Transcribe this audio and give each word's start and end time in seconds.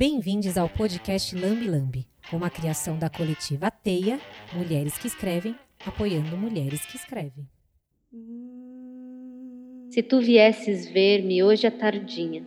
Bem-vindos 0.00 0.56
ao 0.56 0.66
podcast 0.66 1.36
Lambi 1.36 1.68
Lambi, 1.68 2.06
uma 2.32 2.48
criação 2.48 2.98
da 2.98 3.10
coletiva 3.10 3.70
Teia, 3.70 4.18
Mulheres 4.50 4.96
que 4.96 5.06
Escrevem, 5.06 5.54
apoiando 5.84 6.38
mulheres 6.38 6.86
que 6.86 6.96
escrevem. 6.96 7.46
Se 9.90 10.02
tu 10.02 10.18
viesses 10.22 10.90
ver-me 10.90 11.42
hoje 11.42 11.66
à 11.66 11.70
tardinha, 11.70 12.42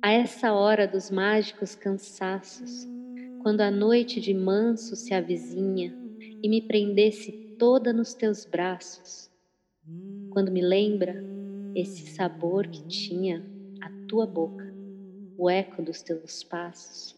a 0.00 0.10
essa 0.10 0.54
hora 0.54 0.88
dos 0.88 1.10
mágicos 1.10 1.74
cansaços, 1.74 2.88
quando 3.42 3.60
a 3.60 3.70
noite 3.70 4.18
de 4.18 4.32
manso 4.32 4.96
se 4.96 5.12
avizinha 5.12 5.94
e 6.42 6.48
me 6.48 6.62
prendesse 6.62 7.30
toda 7.58 7.92
nos 7.92 8.14
teus 8.14 8.46
braços, 8.46 9.30
quando 10.30 10.50
me 10.50 10.62
lembra 10.62 11.14
esse 11.74 12.06
sabor 12.06 12.66
que 12.68 12.86
tinha 12.86 13.44
a 13.82 13.90
tua 14.08 14.26
boca 14.26 14.63
o 15.36 15.50
eco 15.50 15.82
dos 15.82 16.02
teus 16.02 16.42
passos, 16.42 17.16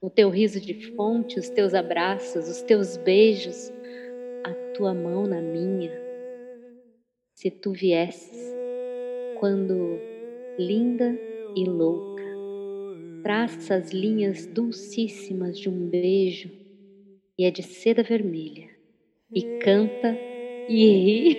o 0.00 0.08
teu 0.08 0.30
riso 0.30 0.60
de 0.60 0.94
fonte, 0.94 1.38
os 1.38 1.48
teus 1.48 1.74
abraços, 1.74 2.48
os 2.48 2.62
teus 2.62 2.96
beijos, 2.96 3.72
a 4.44 4.54
tua 4.74 4.94
mão 4.94 5.26
na 5.26 5.40
minha. 5.40 5.92
Se 7.34 7.50
tu 7.50 7.72
viesses, 7.72 8.54
quando 9.38 9.98
linda 10.58 11.18
e 11.54 11.64
louca, 11.64 12.22
traça 13.22 13.74
as 13.74 13.90
linhas 13.90 14.46
dulcíssimas 14.46 15.58
de 15.58 15.68
um 15.68 15.88
beijo 15.88 16.50
e 17.38 17.44
é 17.44 17.50
de 17.50 17.62
seda 17.62 18.02
vermelha, 18.02 18.68
e 19.32 19.42
canta 19.58 20.16
e 20.68 20.86
ri, 20.86 21.38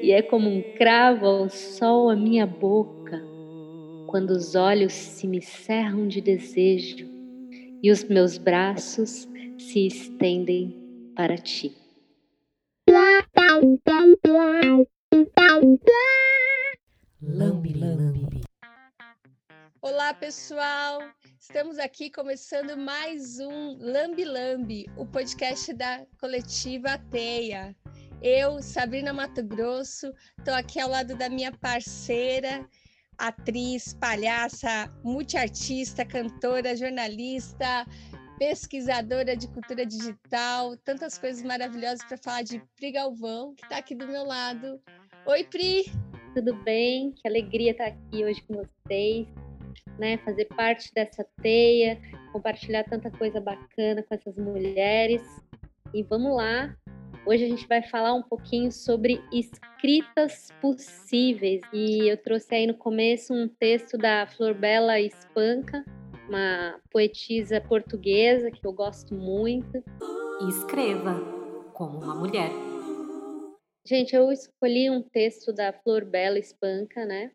e 0.02 0.12
é 0.12 0.22
como 0.22 0.48
um 0.48 0.62
cravo 0.76 1.26
ao 1.26 1.48
sol 1.48 2.10
a 2.10 2.16
minha 2.16 2.46
boca 2.46 2.95
quando 4.06 4.30
os 4.30 4.54
olhos 4.54 4.92
se 4.92 5.26
me 5.26 5.42
cerram 5.42 6.06
de 6.06 6.20
desejo 6.20 7.06
e 7.82 7.90
os 7.90 8.04
meus 8.04 8.38
braços 8.38 9.28
se 9.58 9.86
estendem 9.86 11.12
para 11.14 11.36
ti. 11.36 11.76
Lambi 17.20 17.74
Lambi. 17.74 18.42
Olá, 19.82 20.14
pessoal! 20.14 21.00
Estamos 21.38 21.78
aqui 21.78 22.10
começando 22.10 22.76
mais 22.76 23.38
um 23.38 23.76
Lambi 23.78 24.24
Lambi, 24.24 24.86
o 24.96 25.06
podcast 25.06 25.72
da 25.72 26.04
coletiva 26.20 26.98
Teia. 27.10 27.74
Eu, 28.22 28.62
Sabrina 28.62 29.12
Mato 29.12 29.44
Grosso, 29.44 30.12
estou 30.38 30.54
aqui 30.54 30.80
ao 30.80 30.88
lado 30.88 31.16
da 31.16 31.28
minha 31.28 31.52
parceira 31.52 32.66
atriz, 33.18 33.94
palhaça, 33.94 34.92
multiartista, 35.02 36.04
cantora, 36.04 36.76
jornalista, 36.76 37.86
pesquisadora 38.38 39.36
de 39.36 39.48
cultura 39.48 39.84
digital, 39.86 40.76
tantas 40.78 41.18
coisas 41.18 41.42
maravilhosas 41.42 42.04
para 42.04 42.18
falar 42.18 42.42
de 42.42 42.62
Pri 42.76 42.92
Galvão, 42.92 43.54
que 43.54 43.64
está 43.64 43.78
aqui 43.78 43.94
do 43.94 44.06
meu 44.06 44.24
lado. 44.24 44.80
Oi, 45.26 45.44
Pri! 45.44 45.84
Tudo 46.34 46.54
bem? 46.62 47.12
Que 47.12 47.26
alegria 47.26 47.70
estar 47.70 47.86
aqui 47.86 48.24
hoje 48.24 48.42
com 48.42 48.62
vocês, 48.62 49.26
né? 49.98 50.18
Fazer 50.18 50.44
parte 50.46 50.92
dessa 50.92 51.24
teia, 51.40 51.98
compartilhar 52.30 52.84
tanta 52.84 53.10
coisa 53.10 53.40
bacana 53.40 54.02
com 54.02 54.14
essas 54.14 54.36
mulheres. 54.36 55.22
E 55.94 56.02
vamos 56.02 56.36
lá, 56.36 56.76
Hoje 57.28 57.44
a 57.44 57.48
gente 57.48 57.66
vai 57.66 57.82
falar 57.82 58.14
um 58.14 58.22
pouquinho 58.22 58.70
sobre 58.70 59.20
escritas 59.32 60.46
possíveis. 60.60 61.60
E 61.72 62.08
eu 62.08 62.16
trouxe 62.16 62.54
aí 62.54 62.68
no 62.68 62.74
começo 62.74 63.34
um 63.34 63.48
texto 63.48 63.98
da 63.98 64.28
Florbela 64.28 65.00
Espanca, 65.00 65.84
uma 66.28 66.80
poetisa 66.88 67.60
portuguesa 67.60 68.52
que 68.52 68.64
eu 68.64 68.72
gosto 68.72 69.12
muito. 69.12 69.82
escreva 70.48 71.16
como 71.74 71.98
uma 71.98 72.14
mulher. 72.14 72.48
Gente, 73.84 74.14
eu 74.14 74.30
escolhi 74.30 74.88
um 74.88 75.02
texto 75.02 75.52
da 75.52 75.72
Florbela 75.72 76.38
Espanca, 76.38 77.04
né? 77.04 77.32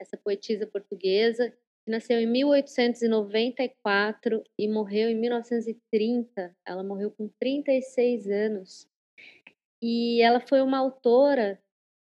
Essa 0.00 0.16
poetisa 0.16 0.68
portuguesa, 0.68 1.52
que 1.84 1.90
nasceu 1.90 2.20
em 2.20 2.28
1894 2.28 4.44
e 4.56 4.68
morreu 4.68 5.10
em 5.10 5.16
1930. 5.16 6.54
Ela 6.64 6.84
morreu 6.84 7.10
com 7.10 7.28
36 7.40 8.30
anos. 8.30 8.91
E 9.82 10.22
ela 10.22 10.38
foi 10.38 10.62
uma 10.62 10.78
autora 10.78 11.60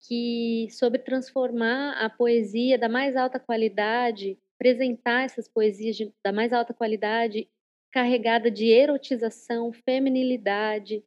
que 0.08 0.68
soube 0.70 1.00
transformar 1.00 1.94
a 1.94 2.10
poesia 2.10 2.78
da 2.78 2.88
mais 2.88 3.16
alta 3.16 3.40
qualidade, 3.40 4.38
apresentar 4.56 5.26
essas 5.26 5.48
poesias 5.48 5.96
de, 5.96 6.14
da 6.24 6.32
mais 6.32 6.54
alta 6.54 6.74
qualidade, 6.74 7.50
carregada 7.92 8.52
de 8.52 8.68
erotização, 8.68 9.74
feminilidade, 9.74 11.04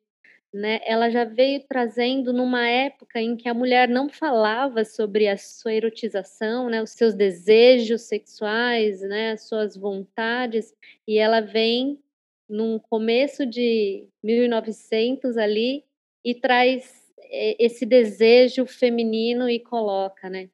né? 0.52 0.80
Ela 0.84 1.10
já 1.10 1.24
veio 1.24 1.62
trazendo 1.68 2.32
numa 2.32 2.66
época 2.66 3.20
em 3.20 3.36
que 3.36 3.48
a 3.48 3.54
mulher 3.54 3.88
não 3.88 4.08
falava 4.08 4.84
sobre 4.84 5.28
a 5.28 5.36
sua 5.36 5.74
erotização, 5.74 6.68
né? 6.68 6.82
Os 6.82 6.90
seus 6.90 7.14
desejos 7.14 8.02
sexuais, 8.02 9.02
né? 9.02 9.32
As 9.32 9.42
suas 9.48 9.76
vontades, 9.76 10.74
e 11.06 11.18
ela 11.18 11.40
vem 11.40 12.00
no 12.48 12.80
começo 12.80 13.44
de 13.44 14.08
1900 14.22 15.36
ali 15.36 15.85
e 16.26 16.34
traz 16.34 16.92
eh, 17.20 17.56
esse 17.56 17.86
desejo 17.86 18.66
feminino 18.66 19.48
e 19.48 19.60
coloca, 19.60 20.28
né? 20.28 20.50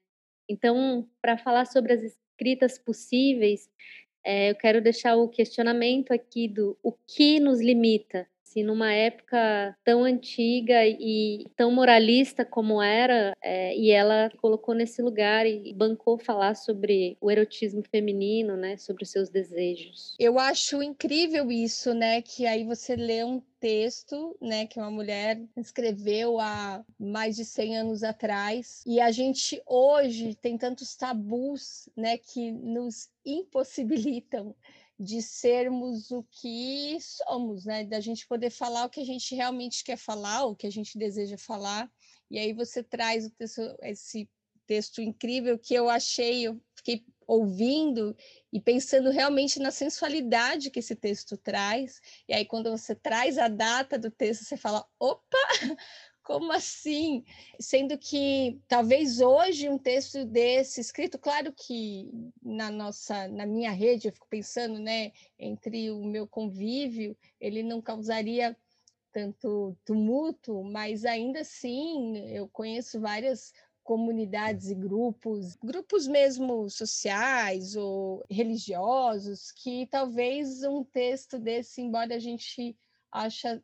Então, 0.47 1.09
para 1.23 1.39
falar 1.39 1.65
sobre 1.65 1.95
as 1.95 2.03
escritas 2.03 2.79
possíveis, 2.79 3.71
é, 4.23 4.51
eu 4.51 4.55
quero 4.55 4.83
deixar 4.83 5.17
o 5.17 5.31
questionamento 5.31 6.13
aqui 6.13 6.47
do 6.47 6.79
o 6.83 6.93
que 6.93 7.41
nos 7.41 7.59
limita, 7.59 8.29
se 8.53 8.63
numa 8.63 8.93
época 8.93 9.75
tão 9.83 10.05
antiga 10.05 10.87
e 10.87 11.47
tão 11.57 11.73
moralista 11.73 12.45
como 12.45 12.83
era, 12.83 13.35
é, 13.43 13.75
e 13.75 13.91
ela 13.91 14.31
colocou 14.43 14.75
nesse 14.75 15.01
lugar 15.01 15.47
e 15.47 15.73
bancou 15.73 16.19
falar 16.19 16.55
sobre 16.55 17.17
o 17.19 17.31
erotismo 17.31 17.83
feminino, 17.83 18.55
né, 18.55 18.77
sobre 18.77 19.05
os 19.05 19.11
seus 19.11 19.31
desejos. 19.31 20.15
Eu 20.19 20.39
acho 20.39 20.83
incrível 20.83 21.51
isso, 21.51 21.95
né, 21.95 22.21
que 22.21 22.45
aí 22.45 22.65
você 22.65 22.95
lê 22.95 23.25
um 23.25 23.41
texto, 23.59 24.37
né, 24.41 24.67
que 24.67 24.79
uma 24.79 24.91
mulher 24.91 25.41
escreveu 25.57 26.39
há 26.39 26.85
mais 26.99 27.37
de 27.37 27.45
100 27.45 27.79
anos 27.79 28.03
atrás, 28.03 28.83
e 28.85 29.01
a 29.01 29.11
gente 29.11 29.63
hoje 29.67 30.35
tem 30.35 30.59
tantos 30.59 30.95
tabus, 30.95 31.89
né, 31.97 32.19
que 32.19 32.53
nos 32.53 33.09
impossibilitam 33.25 34.55
de 35.03 35.21
sermos 35.21 36.13
o 36.13 36.23
que 36.31 36.97
somos, 37.01 37.65
né? 37.65 37.85
Da 37.85 37.99
gente 37.99 38.27
poder 38.27 38.51
falar 38.51 38.85
o 38.85 38.91
que 38.91 39.01
a 39.01 39.05
gente 39.05 39.35
realmente 39.35 39.83
quer 39.83 39.97
falar, 39.97 40.45
o 40.45 40.55
que 40.55 40.67
a 40.67 40.71
gente 40.71 40.97
deseja 40.97 41.37
falar. 41.37 41.91
E 42.31 42.39
aí 42.39 42.53
você 42.53 42.85
traz 42.85 43.29
texto, 43.37 43.77
esse 43.83 44.31
texto 44.65 45.03
incrível 45.03 45.59
que 45.59 45.75
eu 45.75 45.89
achei, 45.89 46.47
eu 46.47 46.61
fiquei 46.77 47.05
ouvindo 47.27 48.17
e 48.53 48.61
pensando 48.61 49.11
realmente 49.11 49.59
na 49.59 49.73
sensualidade 49.73 50.71
que 50.71 50.79
esse 50.79 50.95
texto 50.95 51.37
traz. 51.37 52.01
E 52.29 52.33
aí 52.33 52.45
quando 52.45 52.71
você 52.71 52.95
traz 52.95 53.39
a 53.39 53.49
data 53.49 53.99
do 53.99 54.11
texto, 54.11 54.45
você 54.45 54.57
fala: 54.57 54.87
"Opa, 55.01 55.39
como 56.23 56.53
assim? 56.53 57.25
Sendo 57.61 57.99
que 57.99 58.61
talvez 58.69 59.21
hoje 59.21 59.69
um 59.69 59.79
texto 59.79 60.25
desse 60.25 60.81
escrito, 60.81 61.19
claro 61.19 61.53
que 61.53 62.11
na 62.43 62.71
nossa, 62.71 63.29
na 63.29 63.47
minha 63.47 63.71
rede, 63.71 64.09
eu 64.09 64.13
fico 64.13 64.27
pensando, 64.29 64.79
né, 64.79 65.13
entre 65.39 65.91
o 65.91 66.05
meu 66.05 66.27
convívio, 66.27 67.17
ele 67.41 67.63
não 67.63 67.81
causaria 67.81 68.57
tanto 69.13 69.77
tumulto, 69.85 70.63
mas 70.65 71.05
ainda 71.05 71.41
assim 71.41 72.17
eu 72.29 72.49
conheço 72.49 73.01
várias 73.01 73.53
comunidades 73.83 74.71
e 74.71 74.75
grupos, 74.75 75.57
grupos 75.57 76.07
mesmo 76.07 76.71
sociais 76.71 77.77
ou 77.77 78.25
religiosos, 78.31 79.51
que 79.53 79.87
talvez 79.89 80.63
um 80.63 80.85
texto 80.85 81.39
desse, 81.39 81.83
embora 81.83 82.15
a 82.15 82.19
gente 82.19 82.77
acha 83.11 83.63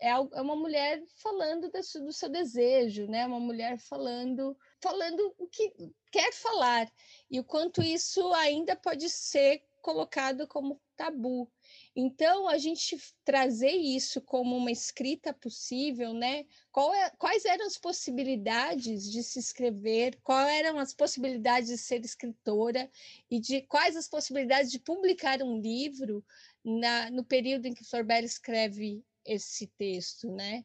é, 0.00 0.08
é 0.10 0.42
uma 0.42 0.56
mulher 0.56 1.02
falando 1.16 1.70
do, 1.70 2.12
seu 2.12 2.28
desejo, 2.28 3.06
né? 3.06 3.26
Uma 3.26 3.40
mulher 3.40 3.78
falando, 3.78 4.56
falando 4.80 5.34
o 5.38 5.46
que 5.46 5.72
quer 6.10 6.32
falar 6.32 6.90
e 7.30 7.38
o 7.38 7.44
quanto 7.44 7.82
isso 7.82 8.32
ainda 8.34 8.74
pode 8.74 9.08
ser 9.08 9.62
colocado 9.80 10.46
como 10.46 10.80
tabu. 10.96 11.50
Então, 11.94 12.48
a 12.48 12.58
gente 12.58 12.98
trazer 13.24 13.72
isso 13.72 14.20
como 14.20 14.56
uma 14.56 14.70
escrita 14.70 15.32
possível, 15.32 16.12
né? 16.12 16.40
É, 16.40 17.10
quais 17.16 17.44
eram 17.44 17.66
as 17.66 17.78
possibilidades 17.78 19.10
de 19.10 19.22
se 19.22 19.38
escrever, 19.38 20.18
quais 20.22 20.64
eram 20.64 20.78
as 20.78 20.92
possibilidades 20.92 21.68
de 21.68 21.78
ser 21.78 22.04
escritora 22.04 22.90
e 23.30 23.40
de 23.40 23.62
quais 23.62 23.96
as 23.96 24.08
possibilidades 24.08 24.70
de 24.70 24.78
publicar 24.78 25.42
um 25.42 25.60
livro 25.60 26.24
na, 26.64 27.10
no 27.10 27.24
período 27.24 27.66
em 27.66 27.74
que 27.74 27.84
Florbert 27.84 28.24
escreve 28.24 29.02
esse 29.28 29.66
texto, 29.78 30.30
né? 30.30 30.64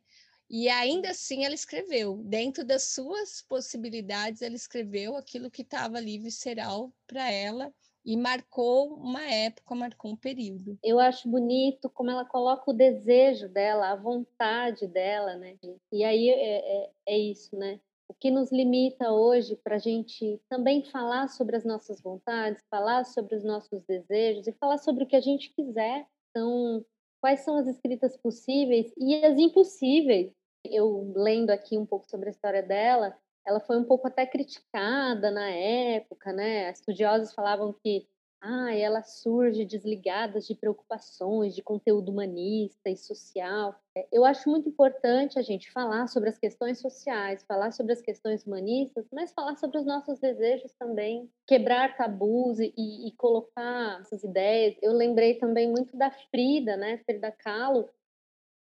E 0.50 0.70
ainda 0.70 1.10
assim 1.10 1.46
ela 1.46 1.56
escreveu, 1.56 2.18
dentro 2.26 2.64
das 2.64 2.84
suas 2.94 3.42
possibilidades, 3.42 4.42
ela 4.42 4.56
escreveu 4.56 5.16
aquilo 5.16 5.50
que 5.50 5.62
estava 5.62 5.98
ali 5.98 6.20
visceral 6.20 6.94
para 7.08 7.32
ela 7.32 7.74
e 8.06 8.18
marcou 8.18 8.94
uma 8.96 9.24
época, 9.24 9.74
marcou 9.74 10.12
um 10.12 10.16
período. 10.16 10.78
Eu 10.84 11.00
acho 11.00 11.30
bonito 11.30 11.90
como 11.90 12.12
ela 12.12 12.26
coloca 12.26 12.70
o 12.70 12.74
desejo 12.74 13.48
dela, 13.50 13.92
a 13.92 13.96
vontade 13.96 14.86
dela, 14.88 15.36
né? 15.38 15.58
E 15.92 16.04
aí 16.04 16.30
é, 16.30 16.84
é, 16.84 16.90
é 17.08 17.18
isso, 17.18 17.56
né? 17.56 17.80
O 18.08 18.14
que 18.14 18.30
nos 18.30 18.52
limita 18.52 19.12
hoje 19.12 19.56
para 19.56 19.78
a 19.78 19.80
gente 19.80 20.40
também 20.50 20.84
falar 20.84 21.30
sobre 21.30 21.56
as 21.56 21.64
nossas 21.64 22.02
vontades, 22.02 22.64
falar 22.70 23.06
sobre 23.06 23.36
os 23.36 23.44
nossos 23.44 23.82
desejos 23.86 24.46
e 24.46 24.54
falar 24.54 24.78
sobre 24.78 25.06
o 25.06 25.08
que 25.08 25.16
a 25.16 25.22
gente 25.22 25.50
quiser. 25.54 26.06
Então, 26.30 26.86
quais 27.24 27.40
são 27.40 27.56
as 27.56 27.68
escritas 27.68 28.18
possíveis 28.18 28.92
e 28.98 29.24
as 29.24 29.38
impossíveis? 29.38 30.30
Eu 30.62 31.14
lendo 31.16 31.52
aqui 31.52 31.78
um 31.78 31.86
pouco 31.86 32.06
sobre 32.10 32.28
a 32.28 32.32
história 32.32 32.62
dela, 32.62 33.18
ela 33.48 33.62
foi 33.62 33.78
um 33.78 33.86
pouco 33.86 34.10
até 34.10 34.26
criticada 34.26 35.32
na 35.32 35.50
época, 35.50 36.34
né? 36.34 36.70
Estudiosos 36.70 37.34
falavam 37.34 37.72
que 37.82 38.06
ah, 38.46 38.76
ela 38.76 39.02
surge 39.02 39.64
desligada 39.64 40.42
de 40.42 40.54
preocupações 40.54 41.56
de 41.56 41.64
conteúdo 41.64 42.12
humanista 42.12 42.90
e 42.90 42.98
social. 42.98 43.74
É, 43.96 44.06
eu 44.12 44.26
acho 44.26 44.50
muito 44.50 44.68
importante 44.68 45.40
a 45.40 45.42
gente 45.42 45.72
falar 45.72 46.08
sobre 46.08 46.28
as 46.28 46.38
questões 46.38 46.80
sociais, 46.80 47.46
falar 47.48 47.72
sobre 47.72 47.94
as 47.94 48.02
questões 48.02 48.46
humanistas, 48.46 49.08
mas 49.14 49.32
falar 49.32 49.56
sobre 49.56 49.78
os 49.78 49.86
nossos 49.86 50.20
desejos 50.20 50.74
também, 50.74 51.32
quebrar 51.48 51.96
tabus 51.96 52.60
e, 52.60 52.74
e 52.76 53.12
colocar 53.18 54.02
essas 54.02 54.26
ideias. 54.26 54.76
Eu 54.82 54.92
lembrei 54.92 55.36
também 55.36 55.70
muito 55.70 55.96
da 55.96 56.12
Frida, 56.12 56.76
né, 56.76 56.98
Frida 57.06 57.32
Kahlo, 57.32 57.90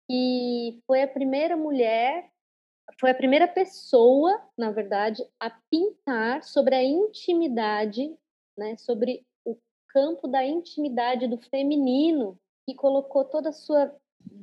que 0.07 0.83
foi 0.87 1.01
a 1.01 1.09
primeira 1.09 1.57
mulher 1.57 2.31
foi 3.01 3.11
a 3.11 3.15
primeira 3.15 3.49
pessoa, 3.49 4.39
na 4.59 4.71
verdade, 4.71 5.25
a 5.41 5.49
pintar 5.71 6.43
sobre 6.43 6.75
a 6.75 6.85
intimidade, 6.85 8.15
né, 8.59 8.77
sobre 8.77 9.25
campo 9.93 10.27
da 10.27 10.45
intimidade 10.45 11.27
do 11.27 11.39
feminino, 11.39 12.39
e 12.67 12.75
colocou 12.75 13.25
toda 13.25 13.49
a 13.49 13.53
sua 13.53 13.95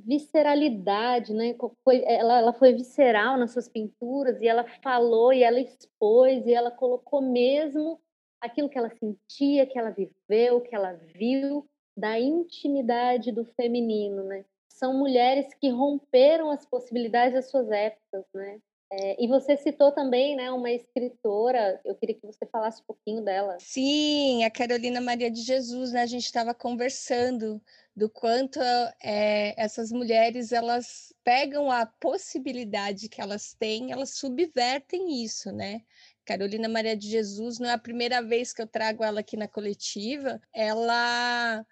visceralidade, 0.05 1.33
né? 1.33 1.55
Foi, 1.83 2.03
ela, 2.05 2.39
ela 2.39 2.53
foi 2.53 2.73
visceral 2.73 3.37
nas 3.37 3.51
suas 3.51 3.67
pinturas 3.67 4.41
e 4.41 4.47
ela 4.47 4.65
falou 4.83 5.31
e 5.31 5.41
ela 5.41 5.59
expôs 5.59 6.45
e 6.45 6.53
ela 6.53 6.69
colocou 6.69 7.21
mesmo 7.21 7.99
aquilo 8.41 8.69
que 8.69 8.77
ela 8.77 8.89
sentia, 8.89 9.65
que 9.65 9.79
ela 9.79 9.89
viveu, 9.89 10.61
que 10.61 10.75
ela 10.75 10.93
viu 10.93 11.65
da 11.95 12.19
intimidade 12.19 13.31
do 13.31 13.45
feminino, 13.45 14.23
né? 14.23 14.45
são 14.79 14.93
mulheres 14.93 15.53
que 15.55 15.69
romperam 15.69 16.49
as 16.49 16.65
possibilidades 16.65 17.33
das 17.33 17.49
suas 17.49 17.69
épocas, 17.69 18.25
né? 18.33 18.61
É, 18.91 19.23
e 19.23 19.27
você 19.27 19.55
citou 19.55 19.91
também, 19.91 20.35
né, 20.35 20.49
uma 20.51 20.71
escritora. 20.71 21.79
Eu 21.85 21.93
queria 21.95 22.15
que 22.15 22.25
você 22.25 22.45
falasse 22.47 22.81
um 22.81 22.85
pouquinho 22.85 23.23
dela. 23.23 23.55
Sim, 23.59 24.43
a 24.43 24.49
Carolina 24.49 24.99
Maria 24.99 25.29
de 25.29 25.41
Jesus, 25.41 25.91
né? 25.91 26.01
A 26.01 26.07
gente 26.07 26.25
estava 26.25 26.55
conversando 26.55 27.61
do 27.95 28.09
quanto 28.09 28.59
é, 29.03 29.53
essas 29.61 29.91
mulheres 29.91 30.51
elas 30.51 31.13
pegam 31.23 31.69
a 31.69 31.85
possibilidade 31.85 33.09
que 33.09 33.21
elas 33.21 33.53
têm, 33.53 33.91
elas 33.91 34.11
subvertem 34.11 35.23
isso, 35.23 35.51
né? 35.51 35.81
Carolina 36.25 36.67
Maria 36.67 36.95
de 36.95 37.09
Jesus 37.09 37.59
não 37.59 37.69
é 37.69 37.73
a 37.73 37.77
primeira 37.77 38.21
vez 38.21 38.53
que 38.53 38.61
eu 38.61 38.67
trago 38.67 39.03
ela 39.03 39.19
aqui 39.19 39.35
na 39.37 39.47
coletiva. 39.47 40.41
Ela 40.53 41.65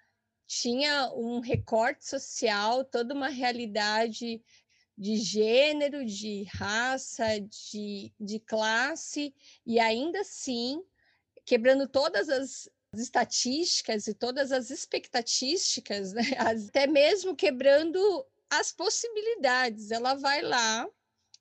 tinha 0.45 1.11
um 1.13 1.39
recorte 1.39 2.07
social, 2.07 2.83
toda 2.83 3.13
uma 3.13 3.27
realidade 3.27 4.41
de 4.97 5.17
gênero, 5.17 6.03
de 6.03 6.43
raça, 6.53 7.39
de, 7.39 8.11
de 8.19 8.39
classe, 8.39 9.33
e 9.65 9.79
ainda 9.79 10.21
assim, 10.21 10.81
quebrando 11.45 11.87
todas 11.87 12.29
as 12.29 12.69
estatísticas 12.95 14.07
e 14.07 14.13
todas 14.13 14.51
as 14.51 14.71
expectatísticas, 14.71 16.13
né? 16.13 16.23
até 16.37 16.87
mesmo 16.87 17.35
quebrando 17.35 17.99
as 18.49 18.71
possibilidades. 18.71 19.91
Ela 19.91 20.15
vai 20.15 20.41
lá, 20.41 20.87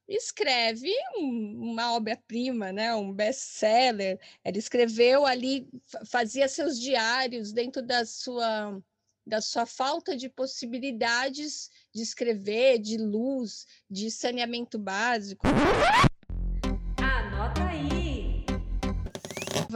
escreve 0.09 0.93
um, 1.17 1.71
uma 1.73 1.95
obra-prima, 1.95 2.73
né? 2.73 2.95
um 2.95 3.13
best-seller. 3.13 4.21
Ela 4.45 4.59
escreveu 4.59 5.25
ali, 5.25 5.69
fazia 6.05 6.49
seus 6.49 6.79
diários 6.79 7.53
dentro 7.53 7.83
da 7.83 8.05
sua 8.05 8.81
da 9.27 9.41
sua 9.41 9.67
falta 9.67 10.17
de 10.17 10.29
possibilidades 10.29 11.69
de 11.97 12.03
escrever, 12.03 12.79
de 12.79 12.99
luz, 12.99 13.67
de 13.89 14.11
saneamento 14.11 14.79
básico. 14.79 15.47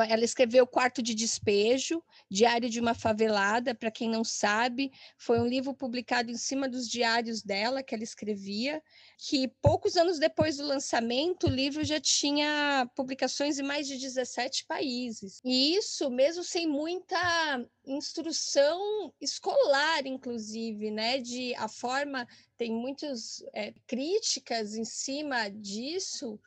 Ela 0.09 0.25
escreveu 0.25 0.67
Quarto 0.67 1.03
de 1.03 1.15
Despejo, 1.15 2.03
Diário 2.31 2.69
de 2.69 2.81
uma 2.81 2.95
Favelada, 2.95 3.75
para 3.75 3.91
quem 3.91 4.09
não 4.09 4.23
sabe, 4.23 4.93
foi 5.19 5.41
um 5.41 5.47
livro 5.47 5.75
publicado 5.75 6.31
em 6.31 6.37
cima 6.37 6.69
dos 6.69 6.89
diários 6.89 7.43
dela, 7.43 7.83
que 7.83 7.95
ela 7.95 8.05
escrevia, 8.05 8.83
que 9.19 9.49
poucos 9.61 9.97
anos 9.97 10.19
depois 10.19 10.57
do 10.57 10.65
lançamento, 10.67 11.47
o 11.47 11.51
livro 11.51 11.85
já 11.85 12.01
tinha 12.01 12.89
publicações 12.95 13.59
em 13.59 13.63
mais 13.63 13.87
de 13.87 13.99
17 13.99 14.65
países. 14.67 15.41
E 15.45 15.75
isso 15.75 16.11
mesmo 16.11 16.45
sem 16.45 16.67
muita 16.67 17.67
instrução 17.85 19.13
escolar, 19.21 20.07
inclusive, 20.07 20.91
né? 20.91 21.19
De 21.19 21.55
a 21.57 21.69
forma, 21.69 22.27
tem 22.57 22.71
muitas 22.73 23.43
é, 23.53 23.73
críticas 23.87 24.75
em 24.75 24.85
cima 24.85 25.49
disso, 25.49 26.39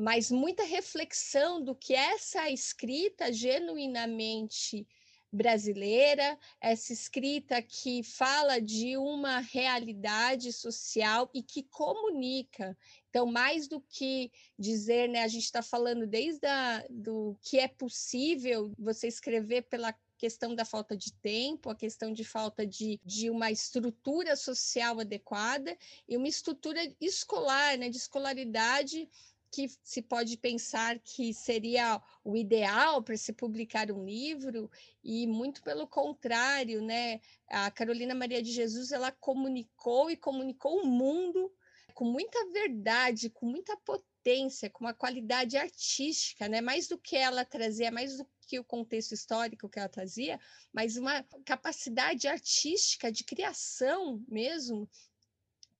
mas 0.00 0.30
muita 0.30 0.64
reflexão 0.64 1.62
do 1.62 1.74
que 1.74 1.94
essa 1.94 2.50
escrita 2.50 3.30
genuinamente 3.30 4.86
brasileira, 5.32 6.36
essa 6.60 6.92
escrita 6.92 7.62
que 7.62 8.02
fala 8.02 8.60
de 8.60 8.96
uma 8.96 9.38
realidade 9.38 10.52
social 10.52 11.30
e 11.32 11.42
que 11.42 11.62
comunica. 11.62 12.76
Então, 13.10 13.26
mais 13.26 13.68
do 13.68 13.80
que 13.80 14.32
dizer, 14.58 15.08
né, 15.08 15.22
a 15.22 15.28
gente 15.28 15.44
está 15.44 15.62
falando 15.62 16.06
desde 16.06 16.46
a, 16.46 16.84
do 16.90 17.38
que 17.42 17.60
é 17.60 17.68
possível 17.68 18.72
você 18.76 19.06
escrever 19.06 19.62
pela 19.62 19.94
questão 20.18 20.54
da 20.54 20.64
falta 20.64 20.96
de 20.96 21.12
tempo, 21.14 21.70
a 21.70 21.76
questão 21.76 22.12
de 22.12 22.24
falta 22.24 22.66
de, 22.66 23.00
de 23.04 23.30
uma 23.30 23.50
estrutura 23.50 24.34
social 24.36 25.00
adequada 25.00 25.76
e 26.08 26.16
uma 26.16 26.28
estrutura 26.28 26.80
escolar, 27.00 27.78
né, 27.78 27.88
de 27.88 27.96
escolaridade 27.96 29.08
que 29.50 29.68
se 29.82 30.00
pode 30.00 30.36
pensar 30.36 30.98
que 31.00 31.34
seria 31.34 32.00
o 32.24 32.36
ideal 32.36 33.02
para 33.02 33.16
se 33.16 33.32
publicar 33.32 33.90
um 33.90 34.04
livro 34.04 34.70
e 35.02 35.26
muito 35.26 35.62
pelo 35.62 35.86
contrário, 35.86 36.80
né? 36.80 37.20
A 37.48 37.70
Carolina 37.70 38.14
Maria 38.14 38.42
de 38.42 38.52
Jesus 38.52 38.92
ela 38.92 39.10
comunicou 39.10 40.10
e 40.10 40.16
comunicou 40.16 40.80
o 40.82 40.86
mundo 40.86 41.52
com 41.94 42.04
muita 42.04 42.50
verdade, 42.52 43.28
com 43.28 43.46
muita 43.46 43.76
potência, 43.76 44.70
com 44.70 44.84
uma 44.84 44.94
qualidade 44.94 45.56
artística, 45.56 46.48
né? 46.48 46.60
Mais 46.60 46.86
do 46.86 46.96
que 46.96 47.16
ela 47.16 47.44
trazia, 47.44 47.90
mais 47.90 48.16
do 48.16 48.26
que 48.46 48.58
o 48.58 48.64
contexto 48.64 49.12
histórico 49.12 49.68
que 49.68 49.78
ela 49.78 49.88
trazia, 49.88 50.38
mas 50.72 50.96
uma 50.96 51.22
capacidade 51.44 52.26
artística 52.26 53.10
de 53.10 53.22
criação 53.24 54.24
mesmo 54.26 54.88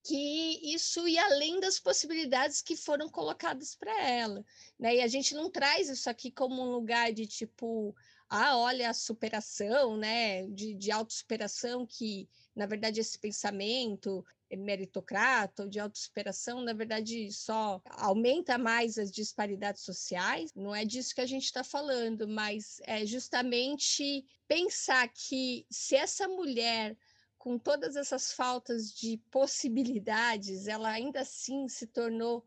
que 0.03 0.75
isso 0.75 1.07
ia 1.07 1.25
além 1.25 1.61
das 1.61 1.79
possibilidades 1.79 2.63
que 2.63 2.77
foram 2.77 3.09
colocadas 3.09 3.75
para 3.75 4.03
ela, 4.03 4.45
né? 4.79 4.97
E 4.97 5.01
a 5.01 5.09
gente 5.09 5.35
não 5.35 5.51
traz 5.51 5.89
isso 5.89 6.09
aqui 6.09 6.31
como 6.31 6.63
um 6.63 6.71
lugar 6.71 7.13
de 7.13 7.27
tipo, 7.27 7.95
ah, 8.29 8.57
olha 8.57 8.89
a 8.89 8.95
superação, 8.95 9.97
né? 9.97 10.47
De, 10.47 10.75
de 10.75 10.91
autossuperação 10.91 11.87
que, 11.87 12.29
na 12.55 12.67
verdade, 12.67 13.01
esse 13.01 13.19
pensamento 13.19 14.25
meritocrata 14.57 15.63
ou 15.63 15.69
de 15.69 15.79
autossuperação, 15.79 16.61
na 16.61 16.73
verdade, 16.73 17.31
só 17.33 17.81
aumenta 17.91 18.59
mais 18.59 18.99
as 18.99 19.11
disparidades 19.11 19.83
sociais. 19.83 20.53
Não 20.55 20.75
é 20.75 20.85
disso 20.85 21.15
que 21.15 21.21
a 21.21 21.27
gente 21.27 21.45
está 21.45 21.63
falando, 21.63 22.27
mas 22.27 22.81
é 22.85 23.05
justamente 23.07 24.25
pensar 24.49 25.09
que 25.09 25.67
se 25.71 25.95
essa 25.95 26.27
mulher 26.27 26.97
com 27.41 27.59
todas 27.59 27.97
essas 27.97 28.33
faltas 28.33 28.93
de 28.93 29.17
possibilidades, 29.31 30.69
ela 30.69 30.91
ainda 30.91 31.23
assim 31.23 31.67
se 31.69 31.87
tornou 31.87 32.47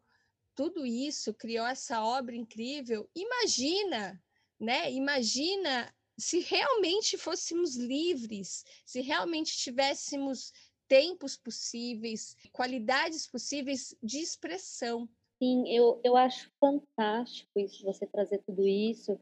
tudo 0.54 0.86
isso, 0.86 1.34
criou 1.34 1.66
essa 1.66 2.06
obra 2.06 2.36
incrível. 2.36 3.10
Imagina, 3.16 4.24
né? 4.60 4.92
Imagina 4.94 5.92
se 6.16 6.42
realmente 6.42 7.18
fôssemos 7.18 7.76
livres, 7.76 8.64
se 8.86 9.02
realmente 9.02 9.58
tivéssemos 9.58 10.54
tempos 10.88 11.36
possíveis, 11.36 12.38
qualidades 12.52 13.26
possíveis 13.26 13.96
de 14.02 14.20
expressão. 14.20 15.10
Sim, 15.42 15.68
eu, 15.76 16.00
eu 16.04 16.16
acho 16.16 16.52
fantástico 16.60 17.60
isso, 17.60 17.84
você 17.84 18.06
trazer 18.06 18.44
tudo 18.46 18.62
isso 18.68 19.20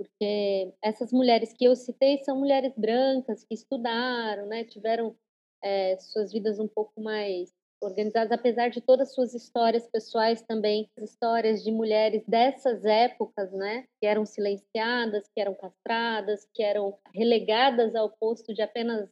porque 0.00 0.72
essas 0.82 1.12
mulheres 1.12 1.52
que 1.52 1.66
eu 1.66 1.76
citei 1.76 2.24
são 2.24 2.38
mulheres 2.38 2.72
brancas 2.74 3.44
que 3.44 3.52
estudaram, 3.52 4.46
né, 4.46 4.64
tiveram 4.64 5.14
é, 5.62 5.98
suas 5.98 6.32
vidas 6.32 6.58
um 6.58 6.66
pouco 6.66 7.02
mais 7.02 7.52
organizadas, 7.82 8.32
apesar 8.32 8.70
de 8.70 8.80
todas 8.80 9.08
as 9.08 9.14
suas 9.14 9.34
histórias 9.34 9.86
pessoais 9.88 10.40
também, 10.40 10.90
histórias 10.98 11.62
de 11.62 11.70
mulheres 11.70 12.24
dessas 12.26 12.82
épocas, 12.86 13.52
né, 13.52 13.86
que 14.00 14.06
eram 14.06 14.24
silenciadas, 14.24 15.28
que 15.34 15.40
eram 15.40 15.54
castradas, 15.54 16.48
que 16.54 16.62
eram 16.62 16.98
relegadas 17.14 17.94
ao 17.94 18.08
posto 18.08 18.54
de 18.54 18.62
apenas 18.62 19.06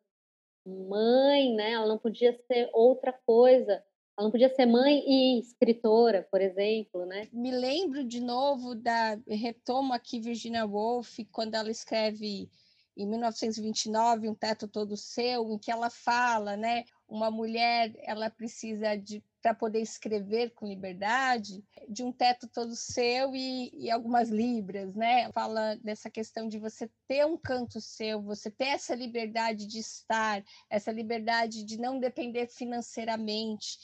mãe, 0.67 1.55
né? 1.55 1.73
Ela 1.73 1.87
não 1.87 1.99
podia 1.99 2.33
ser 2.47 2.69
outra 2.73 3.13
coisa. 3.27 3.83
Ela 4.19 4.25
não 4.25 4.33
podia 4.33 4.53
ser 4.53 4.67
mãe 4.67 5.01
e 5.07 5.39
escritora, 5.39 6.27
por 6.29 6.41
exemplo, 6.41 7.07
né? 7.07 7.29
Me 7.33 7.53
lembro 7.53 8.03
de 8.03 8.21
novo 8.21 8.75
da 8.75 9.17
retomo 9.29 9.95
aqui 9.95 10.19
Virginia 10.19 10.67
Woolf 10.67 11.21
quando 11.31 11.55
ela 11.55 11.71
escreve 11.71 12.51
em 12.97 13.07
1929 13.07 14.29
um 14.29 14.35
teto 14.35 14.67
todo 14.67 14.97
seu, 14.97 15.53
em 15.53 15.57
que 15.57 15.71
ela 15.71 15.89
fala, 15.89 16.57
né? 16.57 16.85
Uma 17.07 17.31
mulher 17.31 17.95
ela 18.03 18.29
precisa 18.29 18.97
de 18.97 19.23
para 19.41 19.55
poder 19.55 19.81
escrever 19.81 20.51
com 20.51 20.67
liberdade, 20.67 21.65
de 21.89 22.03
um 22.03 22.13
teto 22.13 22.49
todo 22.49 22.75
seu 22.75 23.35
e, 23.35 23.71
e, 23.73 23.91
algumas 23.91 24.29
libras, 24.29 24.95
né? 24.95 25.31
Fala 25.33 25.77
dessa 25.77 26.11
questão 26.11 26.49
de 26.49 26.59
você 26.59 26.91
ter 27.07 27.25
um 27.25 27.37
canto 27.37 27.81
seu, 27.81 28.21
você 28.21 28.51
ter 28.51 28.69
essa 28.69 28.95
liberdade 28.95 29.67
de 29.67 29.79
estar, 29.79 30.45
essa 30.69 30.91
liberdade 30.91 31.65
de 31.65 31.79
não 31.79 32.01
depender 32.01 32.49
financeiramente. 32.49 33.79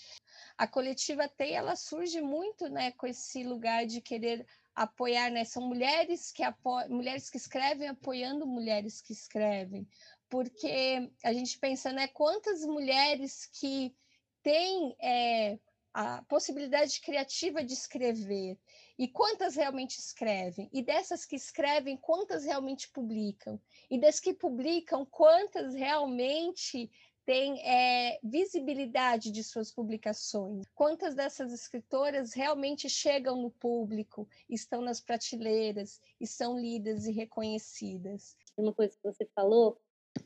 A 0.57 0.67
coletiva 0.67 1.29
TEI, 1.29 1.53
ela 1.53 1.77
surge 1.77 2.21
muito, 2.21 2.69
né, 2.69 2.93
com 2.93 3.07
esse 3.07 3.43
lugar 3.43 3.87
de 3.87 4.01
querer 4.01 4.47
apoiar, 4.75 5.31
né? 5.31 5.45
São 5.45 5.67
mulheres 5.67 6.33
que 6.33 6.43
apo... 6.43 6.89
mulheres 6.89 7.31
que 7.31 7.37
escrevem 7.37 7.89
apoiando 7.89 8.47
mulheres 8.47 9.01
que 9.01 9.13
escrevem, 9.13 9.89
porque 10.29 11.11
a 11.23 11.33
gente 11.33 11.59
pensa, 11.59 11.93
né, 11.93 12.09
quantas 12.09 12.65
mulheres 12.65 13.47
que 13.47 13.95
tem 14.43 14.97
é, 15.01 15.59
a 15.93 16.23
possibilidade 16.23 17.01
criativa 17.01 17.63
de 17.63 17.73
escrever 17.73 18.59
e 18.99 19.07
quantas 19.07 19.55
realmente 19.55 19.99
escrevem 19.99 20.69
e 20.73 20.83
dessas 20.83 21.25
que 21.25 21.37
escrevem 21.37 21.97
quantas 21.97 22.45
realmente 22.45 22.91
publicam 22.91 23.61
e 23.89 23.99
das 23.99 24.19
que 24.19 24.35
publicam 24.35 25.07
quantas 25.07 25.73
realmente 25.75 26.91
têm 27.27 27.61
é, 27.61 28.19
visibilidade 28.23 29.31
de 29.31 29.43
suas 29.43 29.73
publicações 29.73 30.65
quantas 30.75 31.15
dessas 31.15 31.53
escritoras 31.53 32.33
realmente 32.33 32.89
chegam 32.89 33.41
no 33.41 33.51
público 33.51 34.29
estão 34.49 34.81
nas 34.81 35.01
prateleiras 35.01 36.01
e 36.21 36.27
são 36.27 36.59
lidas 36.59 37.07
e 37.07 37.13
reconhecidas 37.13 38.37
uma 38.57 38.73
coisa 38.73 38.97
que 38.97 39.03
você 39.03 39.27
falou 39.35 39.79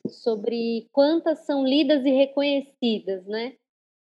sobre 0.09 0.89
quantas 0.93 1.47
são 1.47 1.67
lidas 1.67 2.05
e 2.05 2.11
reconhecidas 2.11 3.27
né 3.27 3.57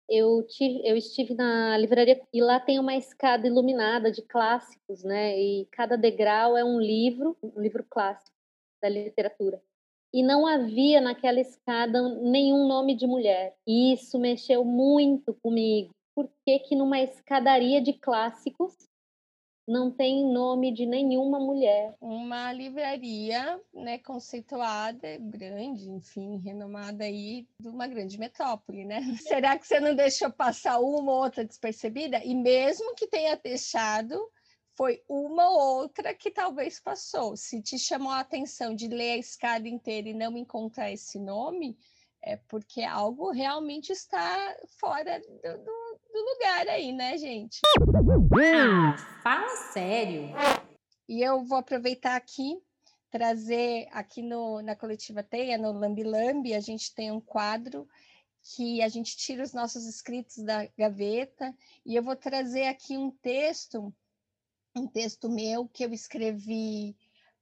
eu, 0.08 0.44
tive, 0.44 0.88
eu 0.88 0.96
estive 0.96 1.34
na 1.34 1.78
livraria 1.78 2.22
e 2.32 2.42
lá 2.42 2.60
tem 2.60 2.80
uma 2.80 2.96
escada 2.96 3.48
iluminada 3.48 4.12
de 4.12 4.22
clássicos, 4.22 5.04
né? 5.04 5.38
E 5.40 5.66
cada 5.72 5.98
degrau 5.98 6.56
é 6.56 6.64
um 6.64 6.80
livro, 6.80 7.36
um 7.42 7.60
livro 7.60 7.84
clássico 7.90 8.36
da 8.82 8.88
literatura. 8.88 9.62
E 10.15 10.24
não 10.24 10.48
havia 10.48 11.01
naquela 11.01 11.41
escada 11.41 12.01
nenhum 12.22 12.65
nome 12.65 12.95
de 12.95 13.05
mulher. 13.05 13.53
E 13.67 13.91
isso 13.91 14.17
mexeu 14.17 14.63
muito 14.63 15.34
comigo. 15.34 15.89
Por 16.15 16.29
que, 16.45 16.57
que 16.60 16.74
numa 16.74 17.01
escadaria 17.01 17.81
de 17.81 17.91
clássicos 17.91 18.74
não 19.67 19.91
tem 19.91 20.24
nome 20.31 20.72
de 20.72 20.86
nenhuma 20.86 21.38
mulher. 21.38 21.95
Uma 22.00 22.53
livraria, 22.53 23.60
né, 23.74 23.98
conceituada, 23.98 25.17
grande, 25.19 25.89
enfim, 25.89 26.38
renomada 26.38 27.03
aí 27.03 27.45
de 27.60 27.67
uma 27.67 27.86
grande 27.86 28.17
metrópole, 28.17 28.86
né? 28.86 29.01
Será 29.22 29.57
que 29.57 29.67
você 29.67 29.81
não 29.81 29.95
deixou 29.95 30.31
passar 30.31 30.79
uma 30.79 31.12
ou 31.12 31.24
outra 31.24 31.43
despercebida? 31.43 32.24
E 32.24 32.34
mesmo 32.34 32.95
que 32.95 33.07
tenha 33.07 33.36
deixado, 33.36 34.17
foi 34.75 35.01
uma 35.08 35.50
ou 35.50 35.79
outra 35.82 36.13
que 36.13 36.29
talvez 36.29 36.79
passou. 36.79 37.36
Se 37.36 37.62
te 37.62 37.79
chamou 37.79 38.12
a 38.12 38.20
atenção 38.20 38.75
de 38.75 38.88
ler 38.88 39.13
a 39.13 39.17
escada 39.17 39.67
inteira 39.67 40.10
e 40.10 40.13
não 40.13 40.38
encontrar 40.38 40.91
esse 40.91 41.20
nome, 41.20 41.77
é 42.22 42.38
porque 42.48 42.84
algo 42.84 43.32
realmente 43.32 43.91
está 43.91 44.55
fora 44.79 45.20
do, 45.20 45.27
do, 45.27 46.00
do 46.13 46.34
lugar 46.34 46.67
aí, 46.67 46.91
né, 46.91 47.17
gente? 47.17 47.60
Ah, 48.55 48.98
fala 49.22 49.55
sério. 49.72 50.29
E 51.08 51.22
eu 51.22 51.44
vou 51.46 51.60
aproveitar 51.60 52.15
aqui 52.15 52.62
trazer 53.15 53.88
aqui 53.91 54.22
no, 54.22 54.62
na 54.62 54.75
coletiva 54.75 55.24
Teia, 55.24 55.58
no 55.58 55.72
Lambi 55.72 56.03
Lambi, 56.03 56.53
a 56.53 56.60
gente 56.60 56.94
tem 56.94 57.12
um 57.12 57.22
quadro 57.22 57.88
que 58.41 58.82
a 58.82 58.89
gente 58.89 59.15
tira 59.15 59.41
os 59.41 59.53
nossos 59.53 59.86
escritos 59.86 60.44
da 60.44 60.67
gaveta 60.77 61.55
e 61.86 61.96
eu 61.96 62.03
vou 62.03 62.15
trazer 62.15 62.67
aqui 62.67 62.98
um 62.98 63.10
texto, 63.10 63.94
um 64.75 64.88
texto 64.88 65.29
meu 65.29 65.67
que 65.67 65.86
eu 65.86 65.94
escrevi 65.94 66.96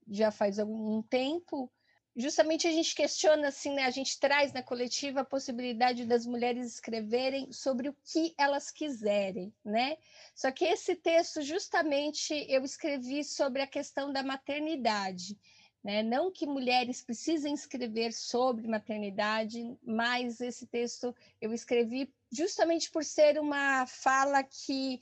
já 0.08 0.30
faz 0.30 0.58
algum 0.58 1.02
tempo, 1.02 1.70
justamente 2.14 2.66
a 2.66 2.70
gente 2.70 2.94
questiona 2.94 3.48
assim, 3.48 3.74
né? 3.74 3.84
A 3.84 3.90
gente 3.90 4.18
traz 4.20 4.52
na 4.52 4.62
coletiva 4.62 5.20
a 5.20 5.24
possibilidade 5.24 6.04
das 6.04 6.24
mulheres 6.26 6.66
escreverem 6.66 7.50
sobre 7.52 7.88
o 7.88 7.96
que 8.04 8.34
elas 8.38 8.70
quiserem, 8.70 9.52
né? 9.64 9.96
Só 10.34 10.50
que 10.52 10.64
esse 10.64 10.94
texto 10.94 11.42
justamente 11.42 12.46
eu 12.48 12.64
escrevi 12.64 13.24
sobre 13.24 13.62
a 13.62 13.66
questão 13.66 14.12
da 14.12 14.22
maternidade. 14.22 15.36
Né? 15.82 16.02
Não 16.02 16.32
que 16.32 16.46
mulheres 16.46 17.02
precisem 17.02 17.52
escrever 17.52 18.10
sobre 18.10 18.66
maternidade, 18.66 19.76
mas 19.82 20.40
esse 20.40 20.66
texto 20.66 21.14
eu 21.38 21.52
escrevi 21.52 22.10
justamente 22.32 22.90
por 22.90 23.04
ser 23.04 23.38
uma 23.38 23.86
fala 23.86 24.42
que 24.42 24.98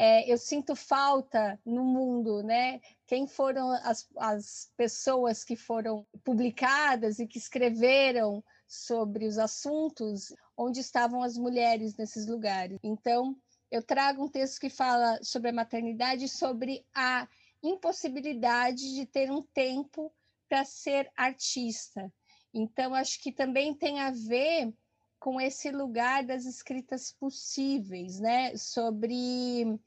é, 0.00 0.32
eu 0.32 0.38
sinto 0.38 0.76
falta 0.76 1.58
no 1.66 1.82
mundo, 1.82 2.40
né? 2.40 2.80
Quem 3.04 3.26
foram 3.26 3.72
as, 3.82 4.08
as 4.16 4.70
pessoas 4.76 5.42
que 5.42 5.56
foram 5.56 6.06
publicadas 6.22 7.18
e 7.18 7.26
que 7.26 7.36
escreveram 7.36 8.44
sobre 8.68 9.26
os 9.26 9.38
assuntos, 9.38 10.32
onde 10.56 10.78
estavam 10.78 11.20
as 11.20 11.36
mulheres 11.36 11.96
nesses 11.96 12.28
lugares. 12.28 12.78
Então, 12.80 13.36
eu 13.72 13.82
trago 13.82 14.22
um 14.22 14.28
texto 14.28 14.60
que 14.60 14.70
fala 14.70 15.18
sobre 15.20 15.50
a 15.50 15.52
maternidade 15.52 16.28
sobre 16.28 16.86
a 16.94 17.26
impossibilidade 17.60 18.94
de 18.94 19.04
ter 19.04 19.32
um 19.32 19.42
tempo 19.42 20.12
para 20.48 20.64
ser 20.64 21.10
artista. 21.16 22.08
Então, 22.54 22.94
acho 22.94 23.20
que 23.20 23.32
também 23.32 23.74
tem 23.74 23.98
a 23.98 24.12
ver 24.12 24.72
com 25.18 25.40
esse 25.40 25.70
lugar 25.70 26.24
das 26.24 26.44
escritas 26.44 27.12
possíveis, 27.12 28.20
né? 28.20 28.56
Sobre 28.56 29.78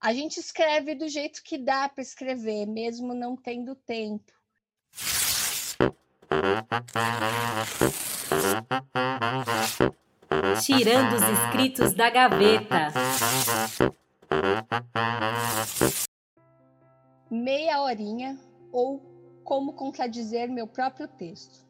a 0.00 0.12
gente 0.12 0.38
escreve 0.38 0.94
do 0.94 1.08
jeito 1.08 1.42
que 1.42 1.56
dá 1.56 1.88
para 1.88 2.02
escrever, 2.02 2.66
mesmo 2.66 3.14
não 3.14 3.34
tendo 3.36 3.74
tempo. 3.74 4.32
Tirando 10.62 11.14
os 11.14 11.22
escritos 11.22 11.94
da 11.94 12.10
gaveta. 12.10 12.92
Meia 17.30 17.80
horinha 17.80 18.38
ou 18.70 19.00
como 19.42 19.72
contradizer 19.72 20.50
meu 20.50 20.66
próprio 20.66 21.08
texto. 21.08 21.63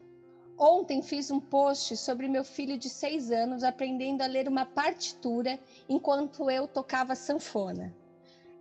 Ontem 0.58 1.02
fiz 1.02 1.32
um 1.32 1.40
post 1.40 1.96
sobre 1.96 2.28
meu 2.28 2.44
filho 2.44 2.78
de 2.78 2.88
seis 2.88 3.32
anos 3.32 3.64
aprendendo 3.64 4.22
a 4.22 4.26
ler 4.26 4.48
uma 4.48 4.64
partitura 4.64 5.58
enquanto 5.88 6.48
eu 6.48 6.68
tocava 6.68 7.16
sanfona. 7.16 7.92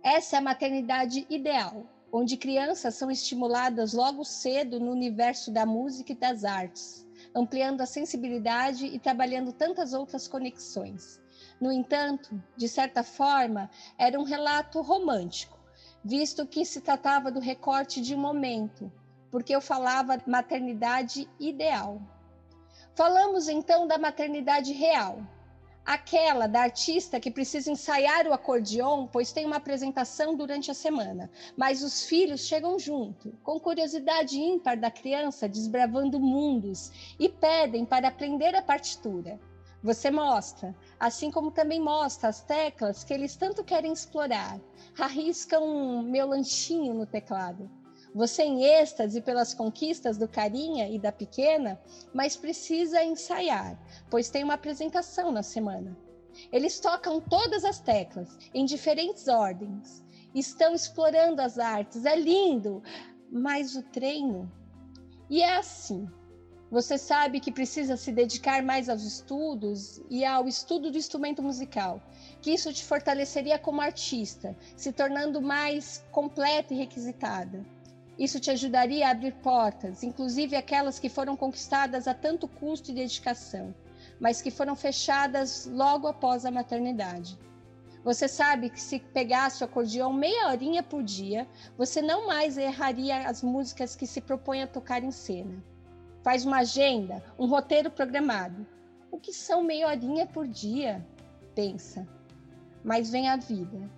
Essa 0.02 0.36
é 0.36 0.38
a 0.38 0.42
maternidade 0.42 1.24
ideal, 1.30 1.86
onde 2.12 2.36
crianças 2.36 2.96
são 2.96 3.10
estimuladas 3.10 3.92
logo 3.92 4.24
cedo 4.24 4.80
no 4.80 4.90
universo 4.90 5.52
da 5.52 5.64
música 5.64 6.12
e 6.12 6.16
das 6.16 6.44
artes, 6.44 7.06
ampliando 7.32 7.80
a 7.80 7.86
sensibilidade 7.86 8.86
e 8.86 8.98
trabalhando 8.98 9.52
tantas 9.52 9.92
outras 9.92 10.26
conexões. 10.26 11.20
No 11.60 11.70
entanto, 11.70 12.42
de 12.56 12.68
certa 12.68 13.04
forma, 13.04 13.70
era 13.96 14.18
um 14.18 14.24
relato 14.24 14.80
romântico, 14.80 15.58
visto 16.04 16.44
que 16.44 16.64
se 16.64 16.80
tratava 16.80 17.30
do 17.30 17.38
recorte 17.38 18.00
de 18.00 18.16
um 18.16 18.20
momento, 18.20 18.92
porque 19.34 19.52
eu 19.52 19.60
falava 19.60 20.22
maternidade 20.28 21.28
ideal. 21.40 22.00
Falamos 22.94 23.48
então 23.48 23.84
da 23.84 23.98
maternidade 23.98 24.72
real, 24.72 25.18
aquela 25.84 26.46
da 26.46 26.60
artista 26.60 27.18
que 27.18 27.32
precisa 27.32 27.68
ensaiar 27.68 28.28
o 28.28 28.32
acordeon, 28.32 29.08
pois 29.08 29.32
tem 29.32 29.44
uma 29.44 29.56
apresentação 29.56 30.36
durante 30.36 30.70
a 30.70 30.74
semana, 30.74 31.28
mas 31.56 31.82
os 31.82 32.04
filhos 32.04 32.46
chegam 32.46 32.78
junto, 32.78 33.32
com 33.42 33.58
curiosidade 33.58 34.38
ímpar 34.38 34.78
da 34.78 34.88
criança 34.88 35.48
desbravando 35.48 36.20
mundos 36.20 36.92
e 37.18 37.28
pedem 37.28 37.84
para 37.84 38.06
aprender 38.06 38.54
a 38.54 38.62
partitura. 38.62 39.40
Você 39.82 40.12
mostra, 40.12 40.76
assim 41.00 41.28
como 41.28 41.50
também 41.50 41.80
mostra 41.80 42.28
as 42.28 42.40
teclas 42.40 43.02
que 43.02 43.12
eles 43.12 43.34
tanto 43.34 43.64
querem 43.64 43.92
explorar. 43.92 44.60
Arriscam 44.96 46.04
meu 46.04 46.28
lanchinho 46.28 46.94
no 46.94 47.04
teclado. 47.04 47.68
Você 48.14 48.44
em 48.44 48.64
êxtase 48.64 49.20
pelas 49.20 49.52
conquistas 49.52 50.16
do 50.16 50.28
carinha 50.28 50.88
e 50.88 51.00
da 51.00 51.10
pequena, 51.10 51.80
mas 52.12 52.36
precisa 52.36 53.02
ensaiar, 53.02 53.76
pois 54.08 54.30
tem 54.30 54.44
uma 54.44 54.54
apresentação 54.54 55.32
na 55.32 55.42
semana. 55.42 55.96
Eles 56.52 56.78
tocam 56.78 57.20
todas 57.20 57.64
as 57.64 57.80
teclas, 57.80 58.38
em 58.54 58.64
diferentes 58.64 59.26
ordens. 59.26 60.04
Estão 60.32 60.74
explorando 60.74 61.42
as 61.42 61.58
artes, 61.58 62.04
é 62.04 62.14
lindo. 62.14 62.82
Mas 63.32 63.74
o 63.74 63.82
treino. 63.82 64.50
E 65.28 65.42
é 65.42 65.56
assim. 65.56 66.08
Você 66.70 66.96
sabe 66.98 67.40
que 67.40 67.52
precisa 67.52 67.96
se 67.96 68.12
dedicar 68.12 68.62
mais 68.62 68.88
aos 68.88 69.02
estudos 69.02 70.00
e 70.08 70.24
ao 70.24 70.46
estudo 70.46 70.90
do 70.90 70.98
instrumento 70.98 71.42
musical, 71.42 72.00
que 72.40 72.52
isso 72.52 72.72
te 72.72 72.84
fortaleceria 72.84 73.58
como 73.58 73.80
artista, 73.80 74.56
se 74.76 74.92
tornando 74.92 75.40
mais 75.42 76.04
completa 76.10 76.74
e 76.74 76.76
requisitada. 76.76 77.64
Isso 78.18 78.38
te 78.38 78.50
ajudaria 78.50 79.08
a 79.08 79.10
abrir 79.10 79.32
portas, 79.34 80.02
inclusive 80.02 80.54
aquelas 80.56 80.98
que 80.98 81.08
foram 81.08 81.36
conquistadas 81.36 82.06
a 82.06 82.14
tanto 82.14 82.46
custo 82.46 82.90
e 82.90 82.94
dedicação 82.94 83.74
mas 84.18 84.40
que 84.40 84.50
foram 84.50 84.76
fechadas 84.76 85.66
logo 85.66 86.06
após 86.06 86.44
a 86.44 86.50
maternidade. 86.50 87.38
Você 88.02 88.28
sabe 88.28 88.68
que 88.68 88.80
se 88.80 88.98
pegasse 88.98 89.62
o 89.62 89.66
acordeão 89.66 90.12
meia 90.12 90.48
horinha 90.48 90.82
por 90.82 91.02
dia, 91.02 91.48
você 91.76 92.02
não 92.02 92.26
mais 92.26 92.58
erraria 92.58 93.26
as 93.26 93.42
músicas 93.42 93.96
que 93.96 94.06
se 94.06 94.20
propõe 94.20 94.62
a 94.62 94.66
tocar 94.66 95.02
em 95.02 95.10
cena. 95.10 95.62
Faz 96.22 96.44
uma 96.44 96.58
agenda, 96.58 97.22
um 97.38 97.46
roteiro 97.46 97.90
programado. 97.90 98.66
O 99.10 99.18
que 99.18 99.32
são 99.32 99.62
meia 99.62 99.88
horinha 99.88 100.26
por 100.26 100.46
dia? 100.46 101.06
Pensa. 101.54 102.06
Mas 102.82 103.10
vem 103.10 103.28
a 103.28 103.36
vida 103.36 103.90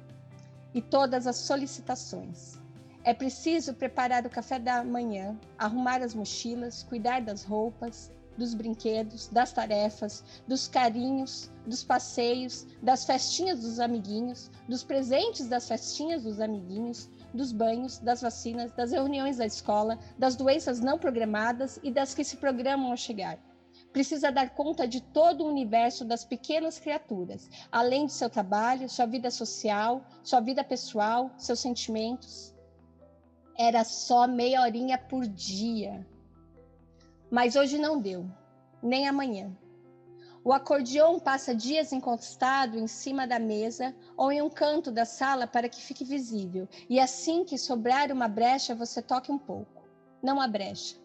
e 0.73 0.81
todas 0.81 1.27
as 1.27 1.37
solicitações. 1.37 2.61
É 3.07 3.15
preciso 3.15 3.73
preparar 3.73 4.27
o 4.27 4.29
café 4.29 4.59
da 4.59 4.83
manhã, 4.83 5.39
arrumar 5.57 6.03
as 6.03 6.13
mochilas, 6.13 6.83
cuidar 6.83 7.21
das 7.21 7.45
roupas, 7.45 8.11
dos 8.37 8.53
brinquedos, 8.53 9.29
das 9.29 9.53
tarefas, 9.53 10.25
dos 10.45 10.67
carinhos, 10.67 11.49
dos 11.65 11.85
passeios, 11.85 12.67
das 12.83 13.05
festinhas 13.05 13.61
dos 13.61 13.79
amiguinhos, 13.79 14.51
dos 14.69 14.83
presentes 14.83 15.47
das 15.47 15.69
festinhas 15.69 16.25
dos 16.25 16.41
amiguinhos, 16.41 17.09
dos 17.33 17.53
banhos, 17.53 17.99
das 17.99 18.23
vacinas, 18.23 18.73
das 18.73 18.91
reuniões 18.91 19.37
da 19.37 19.47
escola, 19.47 20.01
das 20.19 20.35
doenças 20.35 20.81
não 20.81 20.99
programadas 20.99 21.79
e 21.85 21.93
das 21.93 22.13
que 22.13 22.25
se 22.25 22.39
programam 22.39 22.91
a 22.91 22.97
chegar. 22.97 23.39
Precisa 23.93 24.33
dar 24.33 24.51
conta 24.51 24.85
de 24.85 25.01
todo 25.01 25.45
o 25.45 25.49
universo 25.49 26.05
das 26.05 26.25
pequenas 26.25 26.81
criaturas, 26.81 27.49
além 27.71 28.07
de 28.07 28.13
seu 28.15 28.29
trabalho, 28.29 28.89
sua 28.89 29.07
vida 29.07 29.31
social, 29.31 30.05
sua 30.25 30.41
vida 30.41 30.65
pessoal, 30.65 31.31
seus 31.39 31.61
sentimentos. 31.61 32.56
Era 33.59 33.85
só 33.85 34.27
meia 34.27 34.63
horinha 34.63 34.99
por 34.99 35.27
dia 35.27 36.07
mas 37.31 37.57
hoje 37.57 37.79
não 37.79 38.01
deu, 38.01 38.27
nem 38.83 39.09
amanhã. 39.09 39.57
O 40.45 40.53
acordeão 40.53 41.19
passa 41.19 41.53
dias 41.53 41.93
encostado 41.93 42.79
em 42.79 42.87
cima 42.87 43.27
da 43.27 43.39
mesa 43.39 43.95
ou 44.17 44.31
em 44.31 44.41
um 44.41 44.49
canto 44.49 44.93
da 44.93 45.05
sala 45.05 45.45
para 45.45 45.69
que 45.69 45.81
fique 45.81 46.05
visível, 46.05 46.69
e 46.89 47.01
assim 47.01 47.45
que 47.45 47.59
sobrar 47.59 48.13
uma 48.13 48.29
brecha, 48.29 48.77
você 48.77 49.03
toque 49.03 49.33
um 49.33 49.39
pouco. 49.39 49.83
Não 50.23 50.41
a 50.41 50.47
brecha. 50.47 50.97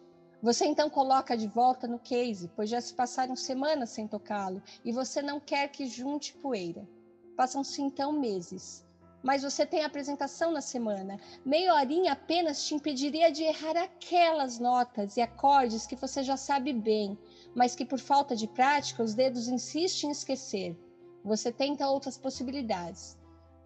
Você 0.43 0.65
então 0.65 0.89
coloca 0.89 1.35
de 1.35 1.47
volta 1.47 1.87
no 1.87 1.99
case, 1.99 2.51
pois 2.55 2.69
já 2.69 2.79
se 2.79 2.93
passaram 2.93 3.35
semanas 3.35 3.89
sem 3.89 4.07
tocá-lo 4.07 4.61
e 4.85 4.91
você 4.91 5.21
não 5.21 5.39
quer 5.39 5.67
que 5.69 5.87
junte 5.87 6.33
poeira. 6.33 6.87
Passam-se 7.35 7.81
então 7.81 8.11
meses 8.11 8.85
mas 9.23 9.43
você 9.43 9.65
tem 9.65 9.83
apresentação 9.83 10.51
na 10.51 10.61
semana. 10.61 11.19
Meia 11.45 11.73
horinha 11.73 12.13
apenas 12.13 12.65
te 12.65 12.73
impediria 12.73 13.31
de 13.31 13.43
errar 13.43 13.77
aquelas 13.77 14.59
notas 14.59 15.17
e 15.17 15.21
acordes 15.21 15.85
que 15.85 15.95
você 15.95 16.23
já 16.23 16.35
sabe 16.35 16.73
bem, 16.73 17.17
mas 17.55 17.75
que 17.75 17.85
por 17.85 17.99
falta 17.99 18.35
de 18.35 18.47
prática 18.47 19.03
os 19.03 19.13
dedos 19.13 19.47
insistem 19.47 20.09
em 20.09 20.11
esquecer. 20.11 20.77
Você 21.23 21.51
tenta 21.51 21.87
outras 21.87 22.17
possibilidades. 22.17 23.17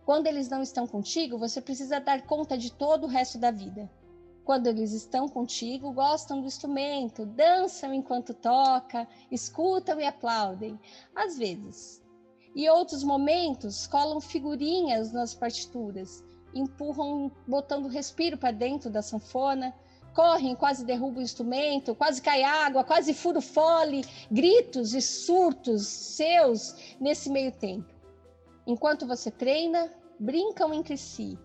Quando 0.05 0.27
eles 0.27 0.49
não 0.49 0.61
estão 0.61 0.85
contigo, 0.85 1.37
você 1.37 1.61
precisa 1.61 1.99
dar 1.99 2.21
conta 2.23 2.57
de 2.57 2.71
todo 2.71 3.05
o 3.05 3.09
resto 3.09 3.37
da 3.37 3.49
vida. 3.49 3.89
Quando 4.43 4.67
eles 4.67 4.91
estão 4.91 5.27
contigo, 5.27 5.91
gostam 5.91 6.39
do 6.39 6.45
instrumento, 6.45 7.25
dançam 7.25 7.91
enquanto 7.91 8.31
toca, 8.31 9.07
escutam 9.31 9.99
e 9.99 10.05
aplaudem. 10.05 10.79
Às 11.15 11.35
vezes, 11.35 12.04
e 12.55 12.69
outros 12.69 13.03
momentos 13.03 13.85
colam 13.85 14.21
figurinhas 14.21 15.11
nas 15.11 15.35
partituras, 15.35 16.23
empurram 16.53 17.29
botando 17.45 17.89
respiro 17.89 18.37
para 18.37 18.51
dentro 18.51 18.89
da 18.89 19.01
sanfona, 19.01 19.75
correm, 20.13 20.55
quase 20.55 20.85
derrubam 20.85 21.19
o 21.19 21.21
instrumento, 21.21 21.93
quase 21.93 22.21
cai 22.21 22.43
água, 22.43 22.85
quase 22.85 23.13
furo 23.13 23.41
fole, 23.41 24.05
gritos 24.31 24.93
e 24.93 25.01
surtos 25.01 25.85
seus 25.85 26.95
nesse 26.99 27.29
meio 27.29 27.51
tempo. 27.51 27.93
Enquanto 28.65 29.05
você 29.05 29.29
treina, 29.29 29.91
brincam 30.17 30.73
entre 30.73 30.95
si, 30.95 31.37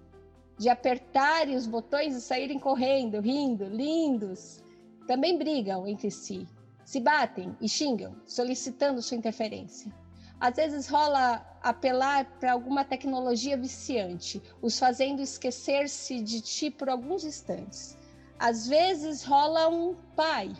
de 0.56 0.68
apertarem 0.68 1.56
os 1.56 1.66
botões 1.66 2.14
e 2.14 2.20
saírem 2.20 2.58
correndo, 2.58 3.18
rindo, 3.18 3.64
lindos. 3.64 4.62
Também 5.06 5.36
brigam 5.36 5.88
entre 5.88 6.10
si, 6.10 6.46
se 6.84 7.00
batem 7.00 7.56
e 7.60 7.68
xingam, 7.68 8.14
solicitando 8.24 9.02
sua 9.02 9.16
interferência. 9.16 9.92
Às 10.40 10.56
vezes 10.56 10.88
rola 10.88 11.44
apelar 11.62 12.24
para 12.40 12.52
alguma 12.52 12.82
tecnologia 12.82 13.58
viciante, 13.58 14.42
os 14.62 14.78
fazendo 14.78 15.20
esquecer-se 15.20 16.20
de 16.22 16.40
ti 16.40 16.70
por 16.70 16.88
alguns 16.88 17.24
instantes. 17.24 17.98
Às 18.38 18.66
vezes 18.66 19.22
rola 19.22 19.68
um 19.68 19.94
pai 20.16 20.50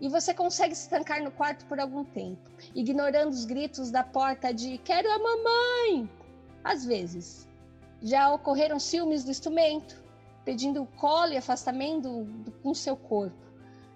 e 0.00 0.08
você 0.08 0.32
consegue 0.32 0.74
se 0.74 0.88
trancar 0.88 1.22
no 1.22 1.30
quarto 1.30 1.66
por 1.66 1.78
algum 1.78 2.02
tempo, 2.02 2.50
ignorando 2.74 3.30
os 3.30 3.44
gritos 3.44 3.90
da 3.90 4.02
porta 4.02 4.54
de 4.54 4.78
quero 4.78 5.10
a 5.10 5.18
mamãe. 5.18 6.10
Às 6.64 6.86
vezes 6.86 7.46
já 8.00 8.32
ocorreram 8.32 8.80
ciúmes 8.80 9.22
do 9.24 9.30
instrumento, 9.30 10.02
pedindo 10.46 10.86
colo 10.96 11.34
e 11.34 11.36
afastamento 11.36 12.26
com 12.62 12.72
seu 12.72 12.96
corpo. 12.96 13.49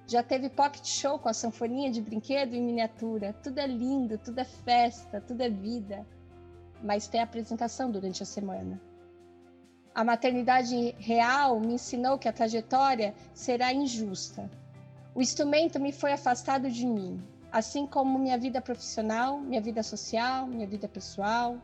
Já 0.07 0.23
teve 0.23 0.51
pocket 0.51 0.87
show 0.87 1.19
com 1.19 1.29
a 1.29 1.33
sanfoninha 1.33 1.91
de 1.91 2.03
brinquedo 2.03 2.55
em 2.55 2.63
miniatura. 2.63 3.33
Tudo 3.43 3.59
é 3.59 3.67
lindo, 3.67 4.19
tudo 4.19 4.39
é 4.39 4.45
festa, 4.45 5.21
tudo 5.21 5.41
é 5.43 5.49
vida. 5.49 6.07
Mas 6.83 7.09
tem 7.09 7.23
apresentação 7.23 7.91
durante 7.91 8.23
a 8.23 8.27
semana. 8.27 8.81
A 9.95 10.05
maternidade 10.05 10.95
real 10.99 11.59
me 11.61 11.75
ensinou 11.75 12.19
que 12.19 12.29
a 12.29 12.33
trajetória 12.33 13.15
será 13.33 13.73
injusta. 13.73 14.51
O 15.15 15.23
instrumento 15.23 15.79
me 15.81 15.93
foi 15.93 16.13
afastado 16.13 16.69
de 16.69 16.85
mim, 16.85 17.23
assim 17.53 17.87
como 17.87 18.19
minha 18.19 18.37
vida 18.37 18.61
profissional, 18.61 19.39
minha 19.39 19.61
vida 19.61 19.83
social, 19.83 20.47
minha 20.47 20.67
vida 20.67 20.89
pessoal, 20.89 21.57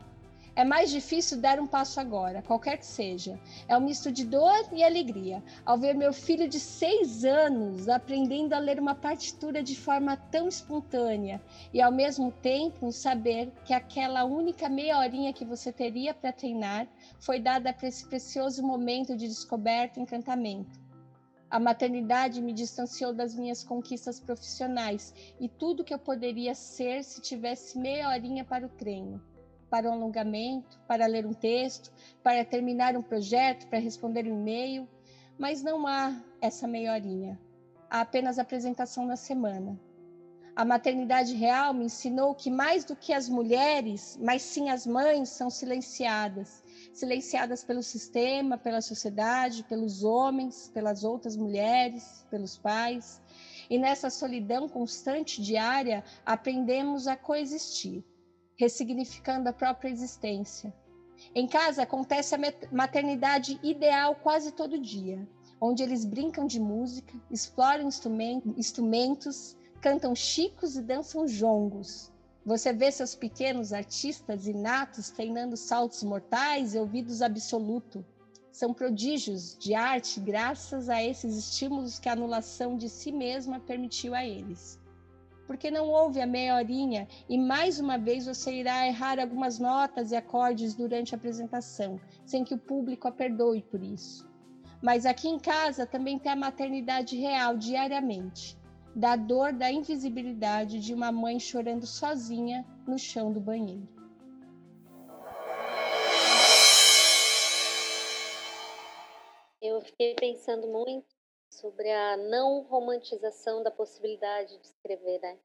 é 0.53 0.65
mais 0.65 0.91
difícil 0.91 1.39
dar 1.39 1.61
um 1.61 1.67
passo 1.67 1.97
agora, 1.97 2.41
qualquer 2.41 2.77
que 2.77 2.85
seja. 2.85 3.39
É 3.69 3.77
um 3.77 3.81
misto 3.81 4.11
de 4.11 4.25
dor 4.25 4.67
e 4.73 4.83
alegria 4.83 5.41
ao 5.65 5.77
ver 5.77 5.95
meu 5.95 6.11
filho 6.11 6.47
de 6.47 6.59
seis 6.59 7.23
anos 7.23 7.87
aprendendo 7.87 8.53
a 8.53 8.59
ler 8.59 8.77
uma 8.77 8.93
partitura 8.93 9.63
de 9.63 9.77
forma 9.77 10.17
tão 10.17 10.49
espontânea 10.49 11.41
e, 11.73 11.81
ao 11.81 11.91
mesmo 11.91 12.33
tempo, 12.33 12.91
saber 12.91 13.49
que 13.63 13.73
aquela 13.73 14.25
única 14.25 14.67
meia 14.67 14.97
horinha 14.97 15.31
que 15.31 15.45
você 15.45 15.71
teria 15.71 16.13
para 16.13 16.33
treinar 16.33 16.85
foi 17.17 17.39
dada 17.39 17.71
para 17.71 17.87
esse 17.87 18.05
precioso 18.05 18.61
momento 18.61 19.15
de 19.15 19.27
descoberta 19.27 19.99
e 19.99 20.03
encantamento. 20.03 20.81
A 21.49 21.59
maternidade 21.59 22.41
me 22.41 22.51
distanciou 22.51 23.13
das 23.13 23.33
minhas 23.35 23.63
conquistas 23.63 24.19
profissionais 24.19 25.13
e 25.39 25.47
tudo 25.47 25.83
que 25.83 25.93
eu 25.93 25.99
poderia 25.99 26.53
ser 26.53 27.03
se 27.03 27.21
tivesse 27.21 27.79
meia 27.79 28.09
horinha 28.09 28.43
para 28.43 28.65
o 28.65 28.69
treino 28.69 29.30
para 29.71 29.89
um 29.89 29.93
alongamento, 29.93 30.77
para 30.85 31.05
ler 31.05 31.25
um 31.25 31.33
texto, 31.33 31.89
para 32.21 32.43
terminar 32.43 32.97
um 32.97 33.01
projeto, 33.01 33.67
para 33.69 33.79
responder 33.79 34.27
um 34.27 34.41
e-mail, 34.41 34.85
mas 35.39 35.63
não 35.63 35.87
há 35.87 36.21
essa 36.41 36.67
meia 36.67 36.91
horinha. 36.91 37.39
Há 37.89 38.01
apenas 38.01 38.37
apresentação 38.37 39.05
na 39.05 39.15
semana. 39.15 39.79
A 40.53 40.65
maternidade 40.65 41.33
real 41.33 41.73
me 41.73 41.85
ensinou 41.85 42.35
que 42.35 42.51
mais 42.51 42.83
do 42.83 42.97
que 42.97 43.13
as 43.13 43.29
mulheres, 43.29 44.19
mas 44.21 44.41
sim 44.41 44.69
as 44.69 44.85
mães 44.85 45.29
são 45.29 45.49
silenciadas, 45.49 46.61
silenciadas 46.91 47.63
pelo 47.63 47.81
sistema, 47.81 48.57
pela 48.57 48.81
sociedade, 48.81 49.63
pelos 49.63 50.03
homens, 50.03 50.69
pelas 50.73 51.05
outras 51.05 51.37
mulheres, 51.37 52.27
pelos 52.29 52.57
pais. 52.57 53.21
E 53.69 53.77
nessa 53.77 54.09
solidão 54.09 54.67
constante 54.67 55.41
diária, 55.41 56.03
aprendemos 56.25 57.07
a 57.07 57.15
coexistir 57.15 58.03
ressignificando 58.57 59.49
a 59.49 59.53
própria 59.53 59.89
existência. 59.89 60.73
Em 61.35 61.47
casa 61.47 61.83
acontece 61.83 62.35
a 62.35 62.39
maternidade 62.71 63.59
ideal 63.61 64.15
quase 64.15 64.51
todo 64.51 64.79
dia, 64.79 65.27
onde 65.59 65.83
eles 65.83 66.03
brincam 66.03 66.47
de 66.47 66.59
música, 66.59 67.13
exploram 67.29 67.87
instrumentos, 68.57 69.55
cantam 69.79 70.15
chicos 70.15 70.75
e 70.75 70.81
dançam 70.81 71.27
jongos. 71.27 72.11
Você 72.43 72.73
vê 72.73 72.91
seus 72.91 73.13
pequenos 73.13 73.71
artistas 73.71 74.47
inatos 74.47 75.11
treinando 75.11 75.55
saltos 75.55 76.01
mortais 76.01 76.73
e 76.73 76.79
ouvidos 76.79 77.21
absoluto. 77.21 78.03
São 78.51 78.73
prodígios 78.73 79.55
de 79.57 79.75
arte 79.75 80.19
graças 80.19 80.89
a 80.89 81.01
esses 81.01 81.37
estímulos 81.37 81.99
que 81.99 82.09
a 82.09 82.13
anulação 82.13 82.75
de 82.75 82.89
si 82.89 83.11
mesma 83.11 83.59
permitiu 83.59 84.15
a 84.15 84.25
eles. 84.25 84.80
Porque 85.51 85.69
não 85.69 85.89
houve 85.89 86.21
a 86.21 86.25
meia 86.25 86.55
horinha 86.55 87.05
e 87.27 87.37
mais 87.37 87.77
uma 87.77 87.97
vez 87.97 88.25
você 88.25 88.53
irá 88.53 88.87
errar 88.87 89.19
algumas 89.19 89.59
notas 89.59 90.13
e 90.13 90.15
acordes 90.15 90.73
durante 90.73 91.13
a 91.13 91.17
apresentação, 91.17 91.99
sem 92.23 92.45
que 92.45 92.53
o 92.53 92.57
público 92.57 93.05
a 93.05 93.11
perdoe 93.11 93.61
por 93.61 93.83
isso. 93.83 94.25
Mas 94.81 95.05
aqui 95.05 95.27
em 95.27 95.37
casa 95.37 95.85
também 95.85 96.17
tem 96.17 96.31
a 96.31 96.37
maternidade 96.37 97.17
real 97.17 97.57
diariamente, 97.57 98.57
da 98.95 99.17
dor 99.17 99.51
da 99.51 99.69
invisibilidade 99.69 100.79
de 100.79 100.93
uma 100.93 101.11
mãe 101.11 101.37
chorando 101.37 101.85
sozinha 101.85 102.65
no 102.87 102.97
chão 102.97 103.33
do 103.33 103.41
banheiro. 103.41 103.89
Eu 109.61 109.81
fiquei 109.81 110.15
pensando 110.15 110.65
muito 110.69 111.20
sobre 111.51 111.91
a 111.91 112.17
não 112.17 112.61
romantização 112.61 113.61
da 113.61 113.69
possibilidade 113.69 114.57
de 114.57 114.65
escrever, 114.65 115.19
né? 115.19 115.37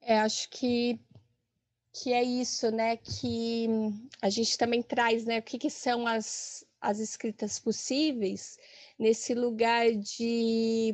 É, 0.00 0.18
acho 0.20 0.48
que 0.48 0.98
que 1.92 2.12
é 2.12 2.22
isso, 2.22 2.70
né? 2.70 2.96
Que 2.98 3.66
a 4.20 4.28
gente 4.28 4.56
também 4.58 4.82
traz, 4.82 5.24
né? 5.24 5.38
O 5.38 5.42
que, 5.42 5.58
que 5.58 5.70
são 5.70 6.06
as, 6.06 6.64
as 6.80 6.98
escritas 6.98 7.58
possíveis 7.58 8.58
nesse 8.98 9.34
lugar 9.34 9.90
de 9.92 10.92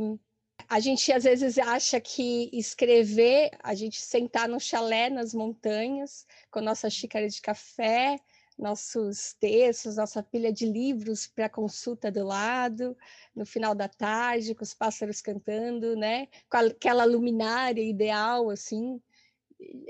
a 0.69 0.79
gente 0.81 1.13
às 1.13 1.25
vezes 1.25 1.59
acha 1.59 2.01
que 2.01 2.49
escrever, 2.53 3.51
a 3.63 3.75
gente 3.75 4.01
sentar 4.01 4.49
no 4.49 4.61
chalé 4.61 5.11
nas 5.11 5.35
montanhas 5.35 6.27
com 6.51 6.61
nossa 6.61 6.89
xícara 6.89 7.29
de 7.29 7.41
café, 7.43 8.19
nossos 8.59 9.35
textos, 9.35 9.97
nossa 9.97 10.23
pilha 10.23 10.53
de 10.53 10.67
livros 10.67 11.27
para 11.27 11.49
consulta 11.49 12.11
do 12.11 12.25
lado, 12.25 12.97
no 13.35 13.45
final 13.47 13.75
da 13.75 13.89
tarde, 13.89 14.55
com 14.55 14.63
os 14.63 14.75
pássaros 14.75 15.21
cantando, 15.21 15.97
né? 15.97 16.29
Com 16.49 16.59
aquela 16.59 17.05
luminária 17.05 17.83
ideal, 17.83 18.51
assim. 18.51 19.01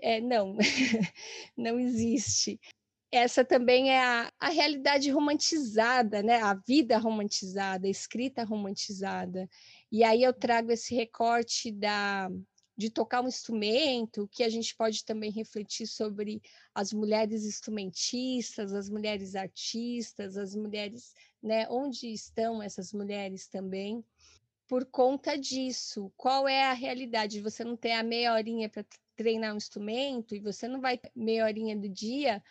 É, 0.03 0.21
não, 0.21 0.57
não 1.57 1.79
existe. 1.79 2.61
Essa 3.11 3.45
também 3.45 3.91
é 3.91 4.01
a, 4.01 4.33
a 4.41 4.49
realidade 4.49 5.11
romantizada, 5.11 6.23
né? 6.23 6.41
A 6.41 6.55
vida 6.55 6.97
romantizada, 6.97 7.87
a 7.87 7.91
escrita 7.91 8.43
romantizada. 8.43 9.49
E 9.91 10.03
aí 10.03 10.23
eu 10.23 10.33
trago 10.33 10.73
esse 10.73 10.95
recorte 10.95 11.71
da 11.71 12.31
de 12.77 12.91
tocar 12.91 13.23
um 13.23 13.29
instrumento, 13.29 14.29
que 14.29 14.43
a 14.43 14.49
gente 14.49 14.75
pode 14.75 15.05
também 15.05 15.31
refletir 15.31 15.87
sobre 15.87 16.43
as 16.75 16.93
mulheres 16.93 17.45
instrumentistas, 17.45 18.73
as 18.73 18.89
mulheres 18.89 19.35
artistas, 19.35 20.37
as 20.37 20.55
mulheres, 20.55 21.15
né, 21.43 21.67
onde 21.69 22.13
estão 22.13 22.63
essas 22.63 22.93
mulheres 22.93 23.47
também, 23.47 24.05
por 24.67 24.87
conta 24.87 25.37
disso. 25.37 26.13
Qual 26.17 26.49
é 26.49 26.65
a 26.65 26.73
realidade? 26.73 27.41
Você 27.41 27.63
não 27.63 27.77
tem 27.77 27.95
a 27.95 28.03
meia 28.03 28.33
horinha 28.33 28.69
para 28.69 28.85
treinar 29.15 29.53
um 29.53 29.59
instrumento 29.59 30.35
e 30.35 30.41
você 30.41 30.67
não 30.67 30.81
vai 30.81 30.99
meia 31.15 31.45
horinha 31.45 31.77
do 31.77 31.89
dia 31.89 32.43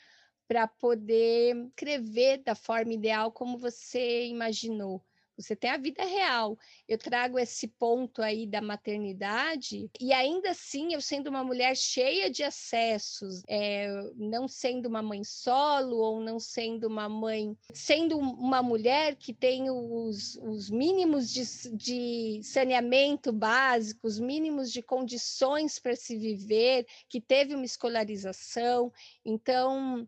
para 0.47 0.67
poder 0.67 1.55
escrever 1.67 2.43
da 2.43 2.53
forma 2.53 2.93
ideal 2.93 3.31
como 3.31 3.57
você 3.57 4.27
imaginou 4.27 5.03
você 5.41 5.55
tem 5.55 5.69
a 5.69 5.77
vida 5.77 6.03
real. 6.03 6.57
Eu 6.87 6.97
trago 6.97 7.39
esse 7.39 7.67
ponto 7.67 8.21
aí 8.21 8.45
da 8.45 8.61
maternidade, 8.61 9.89
e 9.99 10.13
ainda 10.13 10.51
assim, 10.51 10.93
eu 10.93 11.01
sendo 11.01 11.29
uma 11.29 11.43
mulher 11.43 11.75
cheia 11.75 12.29
de 12.29 12.43
acessos, 12.43 13.43
é, 13.47 13.87
não 14.15 14.47
sendo 14.47 14.87
uma 14.87 15.01
mãe 15.01 15.23
solo, 15.23 15.97
ou 15.97 16.19
não 16.19 16.39
sendo 16.39 16.87
uma 16.87 17.07
mãe, 17.07 17.57
sendo 17.73 18.17
uma 18.17 18.61
mulher 18.61 19.15
que 19.15 19.33
tem 19.33 19.69
os, 19.69 20.37
os 20.37 20.69
mínimos 20.69 21.31
de, 21.31 21.75
de 21.75 22.41
saneamento 22.43 23.31
básico, 23.31 24.07
os 24.07 24.19
mínimos 24.19 24.71
de 24.71 24.81
condições 24.81 25.79
para 25.79 25.95
se 25.95 26.17
viver, 26.17 26.85
que 27.09 27.21
teve 27.21 27.55
uma 27.55 27.65
escolarização. 27.65 28.91
Então, 29.25 30.07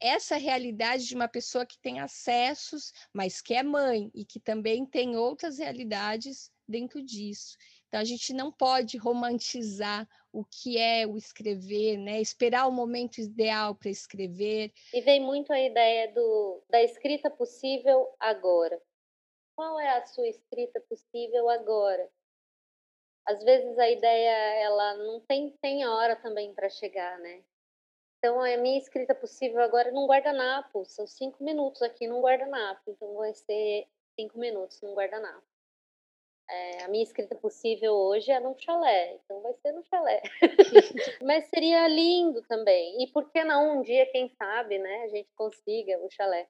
essa 0.00 0.36
realidade 0.36 1.06
de 1.06 1.14
uma 1.14 1.28
pessoa 1.28 1.64
que 1.64 1.78
tem 1.78 2.00
acessos, 2.00 2.92
mas 3.12 3.40
que 3.40 3.54
é 3.54 3.62
mãe 3.62 4.10
e 4.14 4.24
que 4.24 4.40
também 4.40 4.84
tem 4.84 5.16
outras 5.16 5.58
realidades 5.58 6.50
dentro 6.66 7.02
disso. 7.02 7.56
Então 7.88 8.00
a 8.00 8.04
gente 8.04 8.32
não 8.32 8.50
pode 8.50 8.96
romantizar 8.96 10.08
o 10.32 10.44
que 10.44 10.78
é 10.78 11.06
o 11.06 11.16
escrever, 11.16 11.98
né? 11.98 12.20
Esperar 12.20 12.66
o 12.66 12.72
momento 12.72 13.18
ideal 13.18 13.74
para 13.74 13.90
escrever. 13.90 14.72
E 14.94 15.00
vem 15.02 15.20
muito 15.20 15.52
a 15.52 15.60
ideia 15.60 16.10
do, 16.12 16.62
da 16.70 16.82
escrita 16.82 17.30
possível 17.30 18.08
agora. 18.18 18.80
Qual 19.54 19.78
é 19.78 19.98
a 19.98 20.06
sua 20.06 20.26
escrita 20.26 20.80
possível 20.88 21.50
agora? 21.50 22.10
Às 23.26 23.44
vezes 23.44 23.78
a 23.78 23.90
ideia 23.90 24.62
ela 24.62 24.96
não 24.96 25.20
tem 25.20 25.50
tem 25.60 25.86
hora 25.86 26.16
também 26.16 26.52
para 26.54 26.68
chegar, 26.70 27.18
né? 27.18 27.44
Então, 28.24 28.40
a 28.40 28.56
minha 28.56 28.78
escrita 28.78 29.16
possível 29.16 29.60
agora 29.60 29.88
é 29.88 29.90
num 29.90 30.06
guardanapo. 30.06 30.84
São 30.84 31.08
cinco 31.08 31.42
minutos 31.42 31.82
aqui 31.82 32.06
num 32.06 32.20
guardanapo. 32.20 32.80
Então, 32.86 33.16
vai 33.16 33.34
ser 33.34 33.88
cinco 34.14 34.38
minutos 34.38 34.80
num 34.80 34.94
guardanapo. 34.94 35.42
É, 36.48 36.84
a 36.84 36.88
minha 36.88 37.02
escrita 37.02 37.34
possível 37.34 37.92
hoje 37.92 38.30
é 38.30 38.38
num 38.38 38.56
chalé. 38.56 39.14
Então, 39.14 39.40
vai 39.40 39.52
ser 39.54 39.72
no 39.72 39.82
chalé. 39.86 40.22
Mas 41.20 41.48
seria 41.48 41.88
lindo 41.88 42.42
também. 42.42 43.02
E 43.02 43.08
por 43.08 43.28
que 43.28 43.42
não 43.42 43.78
um 43.78 43.82
dia, 43.82 44.06
quem 44.12 44.28
sabe, 44.28 44.78
né? 44.78 45.02
A 45.02 45.08
gente 45.08 45.28
consiga 45.34 45.98
o 45.98 46.08
chalé. 46.08 46.48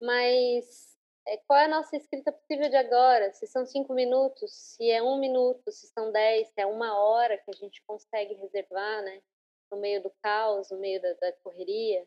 Mas 0.00 0.96
é, 1.26 1.36
qual 1.48 1.58
é 1.58 1.64
a 1.64 1.68
nossa 1.68 1.96
escrita 1.96 2.30
possível 2.30 2.68
de 2.68 2.76
agora? 2.76 3.32
Se 3.32 3.44
são 3.48 3.66
cinco 3.66 3.92
minutos, 3.92 4.52
se 4.52 4.88
é 4.88 5.02
um 5.02 5.18
minuto, 5.18 5.72
se 5.72 5.88
são 5.88 6.12
dez, 6.12 6.46
se 6.50 6.60
é 6.60 6.66
uma 6.66 6.96
hora 6.96 7.36
que 7.38 7.50
a 7.50 7.56
gente 7.56 7.82
consegue 7.84 8.34
reservar, 8.34 9.02
né? 9.02 9.20
No 9.70 9.78
meio 9.78 10.02
do 10.02 10.10
caos, 10.22 10.70
no 10.70 10.78
meio 10.78 11.00
da, 11.00 11.12
da 11.14 11.32
correria. 11.44 12.06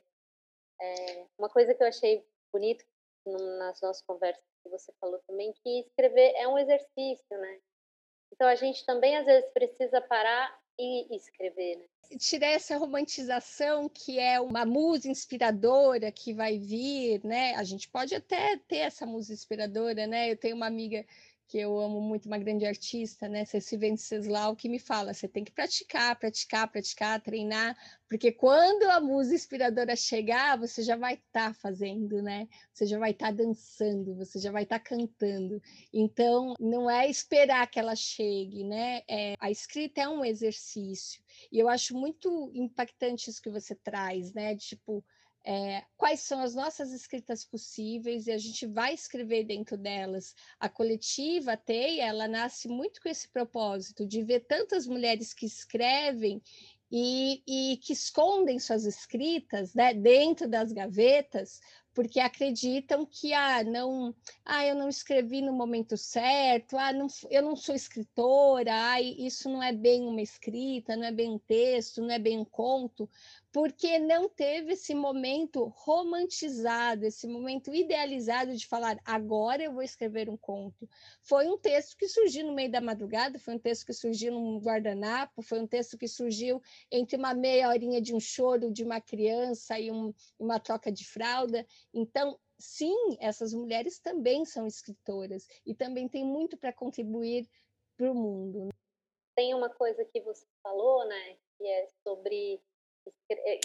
É, 0.82 1.26
uma 1.38 1.50
coisa 1.50 1.74
que 1.74 1.84
eu 1.84 1.88
achei 1.88 2.26
bonito 2.52 2.84
nas 3.26 3.80
nossas 3.82 4.02
conversas 4.02 4.43
que 4.63 4.69
você 4.69 4.91
falou 5.00 5.19
também, 5.28 5.54
que 5.63 5.80
escrever 5.80 6.34
é 6.36 6.47
um 6.47 6.58
exercício, 6.58 7.38
né? 7.38 7.60
Então 8.32 8.47
a 8.47 8.56
gente 8.56 8.86
também 8.86 9.17
às 9.17 9.26
vezes 9.26 9.50
precisa 9.52 10.02
parar 10.02 10.60
e 10.80 11.15
escrever, 11.15 11.78
né? 11.78 11.86
Tirar 12.17 12.47
essa 12.47 12.78
romantização 12.78 13.88
que 13.88 14.19
é 14.19 14.39
uma 14.39 14.65
musa 14.65 15.08
inspiradora 15.08 16.12
que 16.12 16.34
vai 16.34 16.58
vir, 16.58 17.24
né? 17.24 17.56
A 17.56 17.63
gente 17.63 17.89
pode 17.89 18.15
até 18.15 18.58
ter 18.67 18.78
essa 18.78 19.06
musa 19.06 19.34
inspiradora, 19.34 20.08
né? 20.08 20.32
Eu 20.32 20.38
tenho 20.38 20.56
uma 20.56 20.67
amiga 20.67 21.06
que 21.51 21.57
eu 21.57 21.77
amo 21.77 21.99
muito 21.99 22.27
uma 22.27 22.37
grande 22.37 22.65
artista, 22.65 23.27
né, 23.27 23.43
Ceci 23.43 23.75
Venceslau, 23.75 24.55
que 24.55 24.69
me 24.69 24.79
fala, 24.79 25.13
você 25.13 25.27
tem 25.27 25.43
que 25.43 25.51
praticar, 25.51 26.17
praticar, 26.17 26.65
praticar, 26.71 27.19
treinar, 27.19 27.75
porque 28.07 28.31
quando 28.31 28.83
a 28.83 29.01
música 29.01 29.35
inspiradora 29.35 29.93
chegar, 29.93 30.57
você 30.57 30.81
já 30.81 30.95
vai 30.95 31.15
estar 31.15 31.49
tá 31.49 31.53
fazendo, 31.53 32.21
né? 32.21 32.47
Você 32.73 32.85
já 32.85 32.97
vai 32.97 33.11
estar 33.11 33.27
tá 33.27 33.31
dançando, 33.33 34.15
você 34.15 34.39
já 34.39 34.49
vai 34.49 34.63
estar 34.63 34.79
tá 34.79 34.85
cantando. 34.85 35.61
Então, 35.93 36.53
não 36.57 36.89
é 36.89 37.09
esperar 37.09 37.69
que 37.69 37.79
ela 37.79 37.97
chegue, 37.97 38.63
né? 38.63 39.01
É, 39.09 39.35
a 39.37 39.51
escrita 39.51 39.99
é 39.99 40.07
um 40.07 40.23
exercício. 40.23 41.21
E 41.51 41.59
eu 41.59 41.67
acho 41.67 41.93
muito 41.93 42.49
impactante 42.53 43.29
isso 43.29 43.41
que 43.41 43.49
você 43.49 43.75
traz, 43.75 44.33
né? 44.33 44.55
Tipo, 44.55 45.03
é, 45.43 45.84
quais 45.97 46.21
são 46.21 46.41
as 46.41 46.54
nossas 46.54 46.91
escritas 46.91 47.43
possíveis 47.43 48.27
e 48.27 48.32
a 48.32 48.38
gente 48.38 48.67
vai 48.67 48.93
escrever 48.93 49.43
dentro 49.43 49.77
delas. 49.77 50.36
A 50.60 50.69
coletiva 50.69 51.58
Teia, 51.58 52.06
ela 52.06 52.27
nasce 52.27 52.67
muito 52.67 53.01
com 53.01 53.10
esse 53.10 53.27
propósito 53.27 54.06
de 54.06 54.23
ver 54.23 54.41
tantas 54.41 54.86
mulheres 54.86 55.34
que 55.34 55.45
escrevem 55.45 56.41
e, 56.91 57.41
e 57.47 57.77
que 57.77 57.93
escondem 57.93 58.60
suas 58.60 58.86
escritas 58.86 59.73
né, 59.73 59.93
dentro 59.93 60.47
das 60.47 60.71
gavetas, 60.73 61.62
porque 61.93 62.19
acreditam 62.19 63.06
que 63.06 63.34
ah, 63.34 63.63
não, 63.63 64.15
ah, 64.45 64.65
eu 64.65 64.75
não 64.75 64.88
escrevi 64.88 65.41
no 65.41 65.54
momento 65.54 65.97
certo, 65.97 66.77
ah, 66.77 66.93
não, 66.93 67.08
eu 67.30 67.41
não 67.41 67.56
sou 67.56 67.75
escritora, 67.75 68.71
ah, 68.73 69.01
isso 69.01 69.49
não 69.49 69.62
é 69.62 69.73
bem 69.73 70.04
uma 70.04 70.21
escrita, 70.21 70.95
não 70.95 71.06
é 71.06 71.12
bem 71.12 71.30
um 71.30 71.39
texto, 71.39 72.01
não 72.01 72.12
é 72.12 72.19
bem 72.19 72.39
um 72.39 72.45
conto, 72.45 73.10
porque 73.51 73.99
não 73.99 74.30
teve 74.30 74.73
esse 74.73 74.95
momento 74.95 75.65
romantizado, 75.75 77.06
esse 77.06 77.27
momento 77.27 77.73
idealizado 77.75 78.56
de 78.56 78.65
falar 78.65 78.97
agora 79.04 79.62
eu 79.62 79.73
vou 79.73 79.84
escrever 79.84 80.30
um 80.30 80.38
conto. 80.38 80.88
Foi 81.21 81.47
um 81.47 81.58
texto 81.58 81.97
que 81.97 82.08
surgiu 82.08 82.47
no 82.47 82.54
meio 82.54 82.71
da 82.71 82.80
madrugada, 82.80 83.38
foi 83.38 83.56
um 83.56 83.60
texto 83.60 83.86
que 83.86 83.93
surgiu 83.93 84.32
num 84.32 84.58
guardanapo, 84.60 85.41
foi 85.41 85.60
um 85.60 85.67
texto 85.67 85.97
que 85.97 86.08
surgiu 86.08 86.62
entre 86.89 87.17
uma 87.17 87.34
meia 87.34 87.67
horinha 87.67 88.01
de 88.01 88.15
um 88.15 88.19
choro 88.19 88.71
de 88.71 88.84
uma 88.84 89.01
criança 89.01 89.77
e 89.77 89.91
um, 89.91 90.13
uma 90.39 90.60
troca 90.60 90.89
de 90.89 91.06
fralda. 91.06 91.65
Então, 91.93 92.39
sim, 92.60 92.95
essas 93.19 93.54
mulheres 93.54 93.99
também 93.99 94.45
são 94.45 94.65
escritoras 94.65 95.45
e 95.65 95.75
também 95.75 96.08
têm 96.08 96.25
muito 96.25 96.58
para 96.58 96.73
contribuir 96.73 97.47
para 97.97 98.12
o 98.12 98.15
mundo. 98.15 98.69
Tem 99.36 99.54
uma 99.54 99.69
coisa 99.69 100.04
que 100.06 100.21
você 100.21 100.45
falou, 100.63 101.06
né, 101.06 101.38
que 101.58 101.67
é 101.67 101.88
sobre 102.04 102.62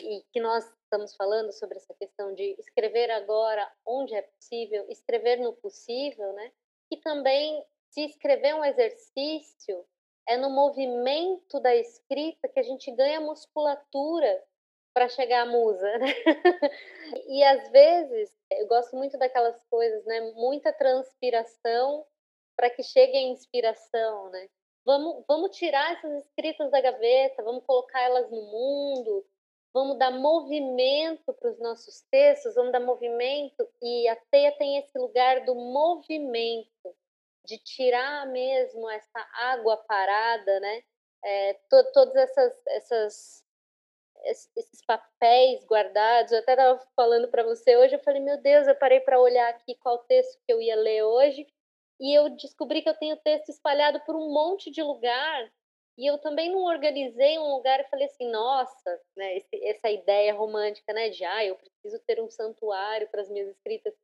e 0.02 0.24
que 0.32 0.40
nós 0.40 0.64
estamos 0.84 1.14
falando 1.14 1.52
sobre 1.52 1.76
essa 1.76 1.92
questão 1.94 2.34
de 2.34 2.56
escrever 2.58 3.10
agora 3.10 3.70
onde 3.84 4.14
é 4.14 4.22
possível, 4.22 4.86
escrever 4.88 5.38
no 5.38 5.52
possível, 5.54 6.32
né? 6.32 6.52
E 6.90 6.96
também 6.96 7.64
se 7.90 8.02
escrever 8.02 8.54
um 8.54 8.64
exercício 8.64 9.84
é 10.28 10.36
no 10.36 10.50
movimento 10.50 11.60
da 11.60 11.74
escrita 11.74 12.48
que 12.48 12.58
a 12.58 12.62
gente 12.62 12.90
ganha 12.92 13.20
musculatura 13.20 14.42
para 14.96 15.10
chegar 15.10 15.42
à 15.42 15.46
musa. 15.46 15.98
Né? 15.98 16.06
e 17.28 17.44
às 17.44 17.68
vezes, 17.68 18.34
eu 18.50 18.66
gosto 18.66 18.96
muito 18.96 19.18
daquelas 19.18 19.62
coisas, 19.68 20.02
né? 20.06 20.32
Muita 20.32 20.72
transpiração 20.72 22.06
para 22.56 22.70
que 22.70 22.82
chegue 22.82 23.14
a 23.14 23.20
inspiração, 23.20 24.30
né? 24.30 24.48
Vamos, 24.86 25.22
vamos 25.28 25.54
tirar 25.54 25.92
essas 25.92 26.24
escritas 26.24 26.70
da 26.70 26.80
gaveta, 26.80 27.42
vamos 27.42 27.62
colocar 27.66 28.00
elas 28.00 28.30
no 28.30 28.40
mundo, 28.40 29.26
vamos 29.74 29.98
dar 29.98 30.12
movimento 30.12 31.30
para 31.34 31.50
os 31.50 31.58
nossos 31.58 32.00
textos, 32.10 32.54
vamos 32.54 32.72
dar 32.72 32.80
movimento, 32.80 33.68
e 33.82 34.08
a 34.08 34.16
teia 34.30 34.52
tem 34.52 34.78
esse 34.78 34.96
lugar 34.98 35.44
do 35.44 35.54
movimento, 35.54 36.96
de 37.44 37.58
tirar 37.58 38.26
mesmo 38.28 38.88
essa 38.88 39.28
água 39.34 39.76
parada, 39.76 40.58
né? 40.58 40.82
É, 41.22 41.52
to, 41.68 41.92
todas 41.92 42.16
essas, 42.16 42.66
essas 42.68 43.45
esses 44.26 44.84
papéis 44.86 45.64
guardados. 45.64 46.32
Eu 46.32 46.38
até 46.38 46.52
estava 46.52 46.78
falando 46.94 47.28
para 47.28 47.42
você 47.42 47.76
hoje, 47.76 47.94
eu 47.94 48.00
falei, 48.00 48.20
meu 48.20 48.40
Deus, 48.40 48.66
eu 48.66 48.74
parei 48.74 49.00
para 49.00 49.20
olhar 49.20 49.48
aqui 49.48 49.74
qual 49.76 49.98
texto 49.98 50.40
que 50.46 50.52
eu 50.52 50.60
ia 50.60 50.76
ler 50.76 51.02
hoje, 51.02 51.46
e 52.00 52.16
eu 52.16 52.28
descobri 52.30 52.82
que 52.82 52.88
eu 52.88 52.94
tenho 52.94 53.16
texto 53.18 53.48
espalhado 53.48 54.00
por 54.00 54.14
um 54.14 54.32
monte 54.32 54.70
de 54.70 54.82
lugar 54.82 55.50
e 55.98 56.06
eu 56.06 56.18
também 56.18 56.50
não 56.50 56.62
organizei 56.64 57.38
um 57.38 57.54
lugar 57.54 57.80
e 57.80 57.88
falei 57.88 58.04
assim, 58.04 58.30
nossa, 58.30 59.00
né, 59.16 59.38
esse, 59.38 59.64
essa 59.64 59.90
ideia 59.90 60.34
romântica, 60.34 60.92
né, 60.92 61.08
de 61.08 61.24
ah, 61.24 61.44
eu 61.44 61.56
preciso 61.56 61.98
ter 62.06 62.20
um 62.20 62.28
santuário 62.30 63.08
para 63.08 63.22
as 63.22 63.30
minhas 63.30 63.48
escritas. 63.48 63.94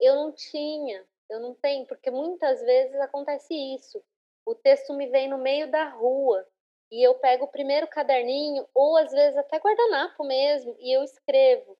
Eu 0.00 0.16
não 0.16 0.32
tinha, 0.32 1.06
eu 1.28 1.38
não 1.38 1.54
tenho, 1.54 1.86
porque 1.86 2.10
muitas 2.10 2.60
vezes 2.62 2.96
acontece 2.96 3.54
isso. 3.54 4.02
O 4.44 4.56
texto 4.56 4.92
me 4.92 5.06
vem 5.06 5.28
no 5.28 5.38
meio 5.38 5.70
da 5.70 5.88
rua 5.88 6.44
e 6.90 7.06
eu 7.06 7.14
pego 7.14 7.44
o 7.44 7.50
primeiro 7.50 7.86
caderninho, 7.88 8.66
ou 8.74 8.96
às 8.96 9.12
vezes 9.12 9.36
até 9.36 9.58
guardanapo 9.58 10.24
mesmo, 10.24 10.76
e 10.78 10.96
eu 10.96 11.02
escrevo. 11.04 11.78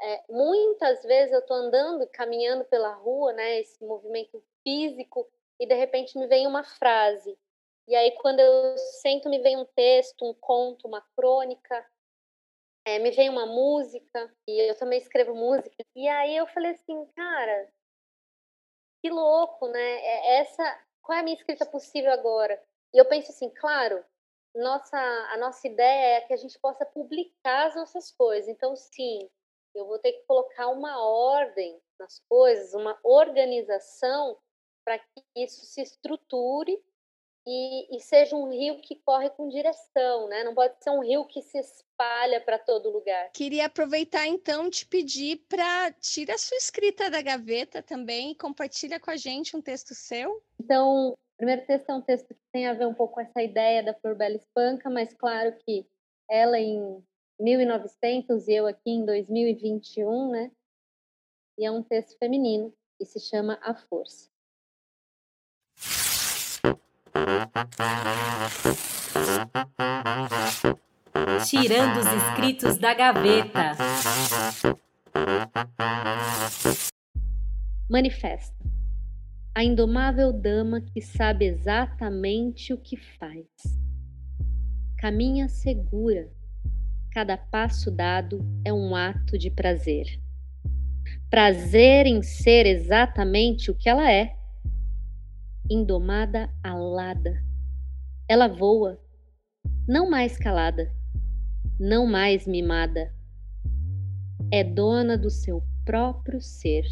É, 0.00 0.22
muitas 0.28 1.02
vezes 1.02 1.32
eu 1.32 1.40
estou 1.40 1.56
andando, 1.56 2.06
caminhando 2.08 2.64
pela 2.66 2.94
rua, 2.94 3.32
né, 3.32 3.58
esse 3.60 3.82
movimento 3.84 4.42
físico, 4.62 5.28
e 5.58 5.66
de 5.66 5.74
repente 5.74 6.16
me 6.16 6.26
vem 6.26 6.46
uma 6.46 6.62
frase. 6.62 7.36
E 7.88 7.96
aí, 7.96 8.12
quando 8.12 8.38
eu 8.40 8.76
sento, 9.00 9.28
me 9.28 9.38
vem 9.40 9.56
um 9.56 9.64
texto, 9.64 10.24
um 10.24 10.34
conto, 10.34 10.86
uma 10.86 11.00
crônica, 11.16 11.84
é, 12.84 12.98
me 12.98 13.10
vem 13.10 13.28
uma 13.28 13.46
música, 13.46 14.32
e 14.46 14.70
eu 14.70 14.76
também 14.76 14.98
escrevo 14.98 15.34
música. 15.34 15.84
E 15.96 16.06
aí 16.06 16.36
eu 16.36 16.46
falei 16.46 16.72
assim, 16.72 17.06
cara, 17.16 17.68
que 19.02 19.10
louco, 19.10 19.68
né? 19.68 19.80
É 19.80 20.40
essa, 20.40 20.84
qual 21.02 21.16
é 21.16 21.20
a 21.20 21.24
minha 21.24 21.36
escrita 21.36 21.66
possível 21.66 22.12
agora? 22.12 22.62
E 22.92 22.98
eu 22.98 23.04
penso 23.04 23.30
assim, 23.30 23.50
claro, 23.50 24.04
nossa, 24.54 24.96
a 24.96 25.36
nossa 25.38 25.66
ideia 25.66 26.18
é 26.18 26.20
que 26.22 26.32
a 26.32 26.36
gente 26.36 26.58
possa 26.58 26.84
publicar 26.84 27.66
as 27.66 27.76
nossas 27.76 28.10
coisas. 28.10 28.48
Então, 28.48 28.74
sim, 28.74 29.28
eu 29.74 29.86
vou 29.86 29.98
ter 29.98 30.12
que 30.12 30.24
colocar 30.26 30.68
uma 30.68 31.00
ordem 31.00 31.80
nas 31.98 32.20
coisas, 32.28 32.74
uma 32.74 32.98
organização 33.02 34.36
para 34.84 34.98
que 34.98 35.22
isso 35.36 35.64
se 35.66 35.82
estruture 35.82 36.82
e, 37.46 37.96
e, 37.96 38.00
seja 38.00 38.36
um 38.36 38.50
rio 38.50 38.80
que 38.82 38.96
corre 38.96 39.30
com 39.30 39.48
direção, 39.48 40.28
né? 40.28 40.44
Não 40.44 40.54
pode 40.54 40.74
ser 40.82 40.90
um 40.90 41.02
rio 41.02 41.24
que 41.24 41.40
se 41.40 41.58
espalha 41.58 42.42
para 42.42 42.58
todo 42.58 42.90
lugar. 42.90 43.30
Queria 43.32 43.66
aproveitar 43.66 44.26
então 44.26 44.68
te 44.68 44.84
pedir 44.86 45.46
para 45.48 45.90
tirar 45.92 46.34
a 46.34 46.38
sua 46.38 46.58
escrita 46.58 47.10
da 47.10 47.22
gaveta 47.22 47.82
também 47.82 48.32
e 48.32 48.34
compartilha 48.34 49.00
com 49.00 49.10
a 49.10 49.16
gente 49.16 49.56
um 49.56 49.62
texto 49.62 49.94
seu. 49.94 50.42
Então, 50.60 51.16
primeiro 51.38 51.64
texto 51.64 51.88
é 51.88 51.94
um 51.94 52.02
texto 52.02 52.34
que 52.34 52.40
tem 52.52 52.66
a 52.66 52.74
ver 52.74 52.86
um 52.86 52.92
pouco 52.92 53.14
com 53.14 53.20
essa 53.20 53.40
ideia 53.40 53.82
da 53.82 53.94
Flor 53.94 54.16
Bela 54.16 54.34
Espanca, 54.34 54.90
mas 54.90 55.14
claro 55.14 55.56
que 55.64 55.86
ela 56.28 56.58
em 56.58 57.02
1900 57.40 58.48
e 58.48 58.52
eu 58.52 58.66
aqui 58.66 58.90
em 58.90 59.06
2021, 59.06 60.32
né? 60.32 60.50
E 61.56 61.64
é 61.64 61.70
um 61.70 61.82
texto 61.82 62.18
feminino 62.18 62.74
e 63.00 63.06
se 63.06 63.20
chama 63.20 63.58
A 63.62 63.72
Força. 63.72 64.28
Tirando 71.48 71.98
os 71.98 72.06
escritos 72.06 72.78
da 72.78 72.92
gaveta. 72.94 73.76
Manifesta. 77.88 78.57
A 79.58 79.64
indomável 79.64 80.32
dama 80.32 80.80
que 80.80 81.02
sabe 81.02 81.44
exatamente 81.44 82.72
o 82.72 82.78
que 82.78 82.96
faz. 82.96 83.44
Caminha 84.96 85.48
segura. 85.48 86.30
Cada 87.10 87.36
passo 87.36 87.90
dado 87.90 88.38
é 88.64 88.72
um 88.72 88.94
ato 88.94 89.36
de 89.36 89.50
prazer. 89.50 90.06
Prazer 91.28 92.06
em 92.06 92.22
ser 92.22 92.66
exatamente 92.66 93.68
o 93.68 93.74
que 93.74 93.88
ela 93.88 94.08
é 94.08 94.36
indomada 95.68 96.48
alada. 96.62 97.44
Ela 98.28 98.46
voa, 98.46 98.96
não 99.88 100.08
mais 100.08 100.38
calada, 100.38 100.94
não 101.80 102.06
mais 102.06 102.46
mimada. 102.46 103.12
É 104.52 104.62
dona 104.62 105.18
do 105.18 105.30
seu 105.30 105.64
próprio 105.84 106.40
ser. 106.40 106.84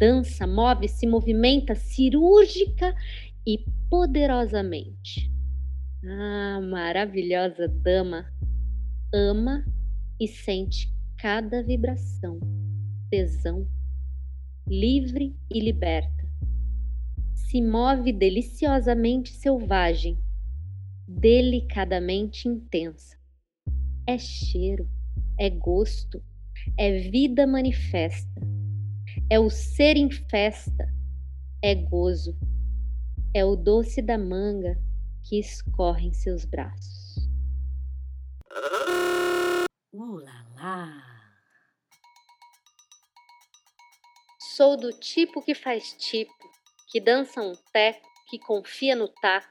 Dança, 0.00 0.46
move, 0.46 0.88
se 0.88 1.06
movimenta 1.06 1.74
cirúrgica 1.74 2.94
e 3.46 3.58
poderosamente. 3.90 5.30
Ah, 6.02 6.60
maravilhosa 6.62 7.68
dama, 7.68 8.24
ama 9.12 9.62
e 10.18 10.26
sente 10.26 10.90
cada 11.18 11.62
vibração, 11.62 12.40
tesão, 13.10 13.68
livre 14.66 15.36
e 15.52 15.60
liberta 15.60 16.20
se 17.50 17.60
move 17.60 18.12
deliciosamente 18.12 19.32
selvagem, 19.32 20.16
delicadamente 21.08 22.46
intensa. 22.46 23.16
É 24.06 24.16
cheiro, 24.16 24.88
é 25.36 25.50
gosto, 25.50 26.22
é 26.78 27.00
vida 27.10 27.48
manifesta, 27.48 28.40
é 29.30 29.38
o 29.38 29.48
ser 29.48 29.96
em 29.96 30.10
festa, 30.10 30.92
é 31.62 31.72
gozo, 31.72 32.36
é 33.32 33.44
o 33.44 33.54
doce 33.54 34.02
da 34.02 34.18
manga 34.18 34.76
que 35.22 35.38
escorre 35.38 36.08
em 36.08 36.12
seus 36.12 36.44
braços. 36.44 37.28
Ulala! 39.92 41.00
Sou 44.56 44.76
do 44.76 44.92
tipo 44.92 45.40
que 45.40 45.54
faz 45.54 45.92
tipo, 45.92 46.34
que 46.90 47.00
dança 47.00 47.40
um 47.40 47.54
teco, 47.72 48.08
que 48.28 48.36
confia 48.40 48.96
no 48.96 49.06
taco, 49.06 49.48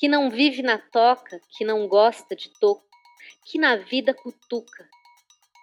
que 0.00 0.08
não 0.08 0.28
vive 0.28 0.62
na 0.62 0.78
toca, 0.78 1.40
que 1.56 1.64
não 1.64 1.86
gosta 1.86 2.34
de 2.34 2.50
toco, 2.58 2.84
que 3.44 3.56
na 3.56 3.76
vida 3.76 4.12
cutuca, 4.12 4.88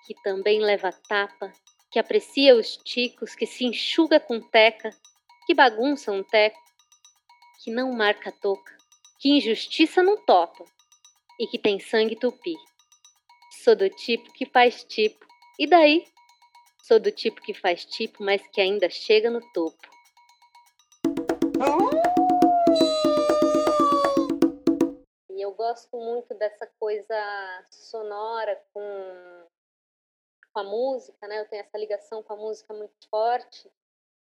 que 0.07 0.15
também 0.23 0.61
leva 0.61 0.93
tapa, 0.93 1.51
que 1.93 1.99
aprecia 1.99 2.55
os 2.55 2.75
ticos, 2.75 3.35
que 3.35 3.45
se 3.45 3.65
enxuga 3.65 4.19
com 4.19 4.41
teca, 4.41 4.89
que 5.45 5.53
bagunça 5.53 6.11
um 6.11 6.23
teco, 6.23 6.59
que 7.63 7.69
não 7.69 7.93
marca 7.93 8.31
toca, 8.31 8.75
que 9.19 9.29
injustiça 9.29 10.01
não 10.01 10.17
topa 10.25 10.65
e 11.39 11.45
que 11.45 11.59
tem 11.59 11.79
sangue 11.79 12.15
tupi. 12.15 12.55
Sou 13.63 13.75
do 13.75 13.87
tipo 13.91 14.33
que 14.33 14.43
faz 14.43 14.83
tipo, 14.83 15.23
e 15.59 15.67
daí? 15.67 16.03
Sou 16.81 16.99
do 16.99 17.11
tipo 17.11 17.39
que 17.41 17.53
faz 17.53 17.85
tipo, 17.85 18.23
mas 18.23 18.41
que 18.47 18.59
ainda 18.59 18.89
chega 18.89 19.29
no 19.29 19.39
topo. 19.53 19.87
E 25.29 25.41
eu 25.45 25.51
gosto 25.51 25.95
muito 25.95 26.33
dessa 26.33 26.65
coisa 26.79 27.15
sonora 27.69 28.59
com, 28.73 29.45
com 30.53 30.59
a 30.59 30.63
música, 30.63 31.27
né? 31.27 31.39
Eu 31.39 31.47
tenho 31.47 31.61
essa 31.61 31.77
ligação 31.77 32.21
com 32.21 32.33
a 32.33 32.37
música 32.37 32.73
muito 32.73 32.93
forte. 33.09 33.69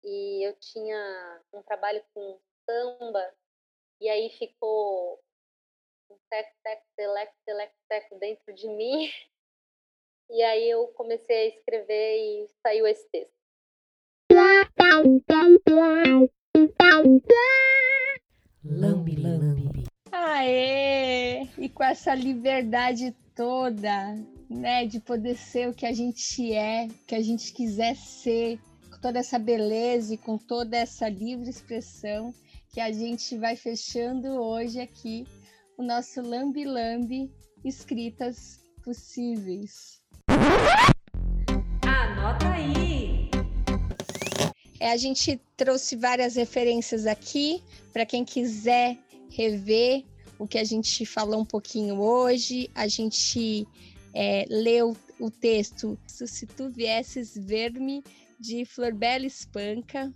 E 0.04 0.46
eu 0.46 0.54
tinha 0.54 1.42
um 1.52 1.62
trabalho 1.62 2.02
com 2.14 2.38
samba, 2.64 3.34
e 4.00 4.08
aí 4.08 4.30
ficou 4.30 5.20
um 6.10 6.16
tec, 6.30 6.48
tec, 6.62 6.82
telec, 6.96 7.32
telec, 7.44 7.72
teco 7.88 8.18
dentro 8.18 8.54
de 8.54 8.68
mim. 8.68 9.08
E 10.32 10.44
aí 10.44 10.70
eu 10.70 10.86
comecei 10.94 11.36
a 11.36 11.46
escrever 11.48 12.18
e 12.18 12.48
saiu 12.62 12.86
esse 12.86 13.04
texto. 13.08 13.34
Lambe, 18.64 19.16
lambe. 19.16 19.84
Aê! 20.12 21.48
E 21.58 21.68
com 21.68 21.82
essa 21.82 22.14
liberdade 22.14 23.10
toda, 23.34 24.14
né, 24.50 24.84
de 24.84 24.98
poder 24.98 25.36
ser 25.36 25.68
o 25.68 25.74
que 25.74 25.86
a 25.86 25.92
gente 25.92 26.52
é, 26.52 26.88
que 27.06 27.14
a 27.14 27.22
gente 27.22 27.52
quiser 27.52 27.94
ser, 27.94 28.58
com 28.90 28.98
toda 29.00 29.20
essa 29.20 29.38
beleza 29.38 30.14
e 30.14 30.18
com 30.18 30.36
toda 30.36 30.76
essa 30.76 31.08
livre 31.08 31.48
expressão. 31.48 32.34
que 32.72 32.80
a 32.80 32.92
gente 32.92 33.36
vai 33.36 33.56
fechando 33.56 34.28
hoje 34.28 34.80
aqui 34.80 35.26
o 35.76 35.82
nosso 35.82 36.20
Lambi 36.20 36.64
Lambi 36.64 37.30
Escritas 37.64 38.60
Possíveis. 38.84 40.00
Anota 41.82 42.48
aí! 42.48 43.30
É, 44.78 44.92
a 44.92 44.96
gente 44.96 45.40
trouxe 45.56 45.96
várias 45.96 46.36
referências 46.36 47.06
aqui 47.06 47.62
para 47.92 48.06
quem 48.06 48.24
quiser 48.24 48.98
rever 49.30 50.04
o 50.38 50.46
que 50.46 50.58
a 50.58 50.64
gente 50.64 51.04
falou 51.04 51.40
um 51.40 51.44
pouquinho 51.44 52.00
hoje. 52.00 52.70
A 52.74 52.88
gente 52.88 53.66
é, 54.14 54.44
leu 54.48 54.96
o 55.18 55.30
texto 55.30 55.98
Se 56.06 56.46
Tu 56.46 56.68
Viesses 56.68 57.34
Ver-me, 57.36 58.02
de 58.38 58.64
Florbela 58.64 59.26
Espanca. 59.26 60.12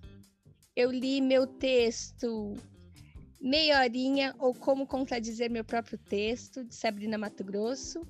Eu 0.75 0.91
li 0.91 1.21
meu 1.21 1.47
texto 1.47 2.55
Meia 3.41 3.81
Horinha 3.81 4.35
ou 4.39 4.55
Como 4.55 4.87
Contradizer 4.87 5.51
Meu 5.51 5.65
Próprio 5.65 5.99
Texto, 5.99 6.65
de 6.65 6.75
Sabrina 6.75 7.19
Mato 7.19 7.45
Grosso. 7.45 8.01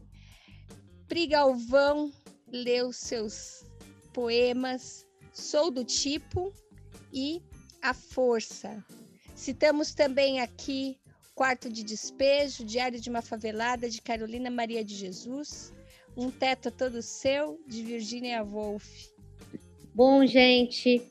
Pri 1.08 1.26
Galvão 1.26 2.12
leu 2.46 2.92
seus 2.92 3.64
poemas 4.12 5.04
Sou 5.32 5.70
do 5.72 5.84
Tipo 5.84 6.54
e 7.12 7.42
A 7.82 7.92
Força. 7.92 8.84
Citamos 9.34 9.92
também 9.92 10.40
aqui 10.40 10.96
Quarto 11.34 11.68
de 11.68 11.82
Despejo, 11.82 12.64
Diário 12.64 13.00
de 13.00 13.10
uma 13.10 13.20
Favelada, 13.20 13.90
de 13.90 14.00
Carolina 14.00 14.48
Maria 14.48 14.84
de 14.84 14.94
Jesus, 14.94 15.73
Um 16.16 16.30
Teto 16.30 16.70
Todo 16.70 17.02
Seu, 17.02 17.60
de 17.66 17.82
Virginia 17.82 18.42
Woolf. 18.42 19.10
Bom, 19.94 20.24
gente, 20.24 21.02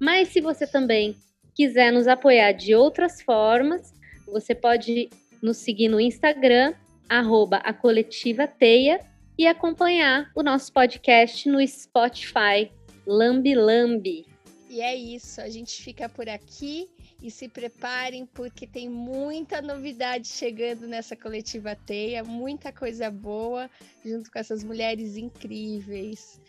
Mas 0.00 0.28
se 0.28 0.40
você 0.40 0.66
também 0.66 1.16
quiser 1.54 1.92
nos 1.92 2.06
apoiar 2.06 2.52
de 2.52 2.74
outras 2.74 3.20
formas, 3.20 3.92
você 4.26 4.54
pode 4.54 5.08
nos 5.42 5.56
seguir 5.56 5.88
no 5.88 6.00
Instagram, 6.00 6.74
arroba 7.08 7.56
a 7.58 7.72
coletiva 7.72 8.46
teia, 8.46 9.00
e 9.36 9.46
acompanhar 9.46 10.30
o 10.34 10.42
nosso 10.42 10.72
podcast 10.72 11.48
no 11.48 11.64
Spotify, 11.66 12.70
Lambi 13.06 13.54
Lambi. 13.54 14.26
E 14.68 14.80
é 14.80 14.94
isso, 14.94 15.40
a 15.40 15.48
gente 15.48 15.80
fica 15.82 16.08
por 16.08 16.28
aqui 16.28 16.88
e 17.22 17.30
se 17.30 17.48
preparem 17.48 18.26
porque 18.26 18.66
tem 18.66 18.88
muita 18.88 19.60
novidade 19.60 20.28
chegando 20.28 20.86
nessa 20.86 21.16
coletiva 21.16 21.74
Teia, 21.74 22.22
muita 22.22 22.72
coisa 22.72 23.10
boa 23.10 23.68
junto 24.04 24.30
com 24.30 24.38
essas 24.38 24.62
mulheres 24.62 25.16
incríveis. 25.16 26.40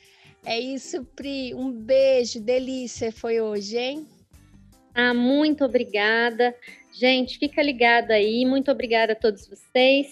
É 0.45 0.59
isso, 0.59 1.03
Pri. 1.15 1.53
Um 1.53 1.71
beijo, 1.71 2.39
delícia 2.39 3.11
foi 3.11 3.41
hoje, 3.41 3.77
hein? 3.77 4.07
Ah, 4.93 5.13
muito 5.13 5.65
obrigada. 5.65 6.55
Gente, 6.91 7.37
fica 7.37 7.61
ligado 7.61 8.11
aí. 8.11 8.45
Muito 8.45 8.71
obrigada 8.71 9.13
a 9.13 9.15
todos 9.15 9.47
vocês. 9.47 10.07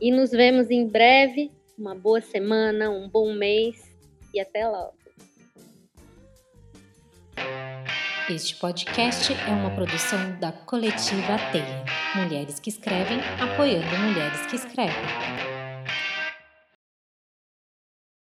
E 0.00 0.10
nos 0.10 0.30
vemos 0.30 0.70
em 0.70 0.86
breve. 0.86 1.50
Uma 1.78 1.94
boa 1.94 2.20
semana, 2.20 2.90
um 2.90 3.08
bom 3.08 3.32
mês 3.34 3.92
e 4.32 4.40
até 4.40 4.66
logo. 4.66 4.95
Este 8.28 8.56
podcast 8.56 9.32
é 9.32 9.50
uma 9.52 9.70
produção 9.70 10.18
da 10.40 10.50
Coletiva 10.50 11.38
Teia. 11.52 11.84
Mulheres 12.16 12.58
que 12.58 12.70
escrevem, 12.70 13.20
apoiando 13.40 13.86
mulheres 13.98 14.44
que 14.46 14.56
escrevem. 14.56 15.55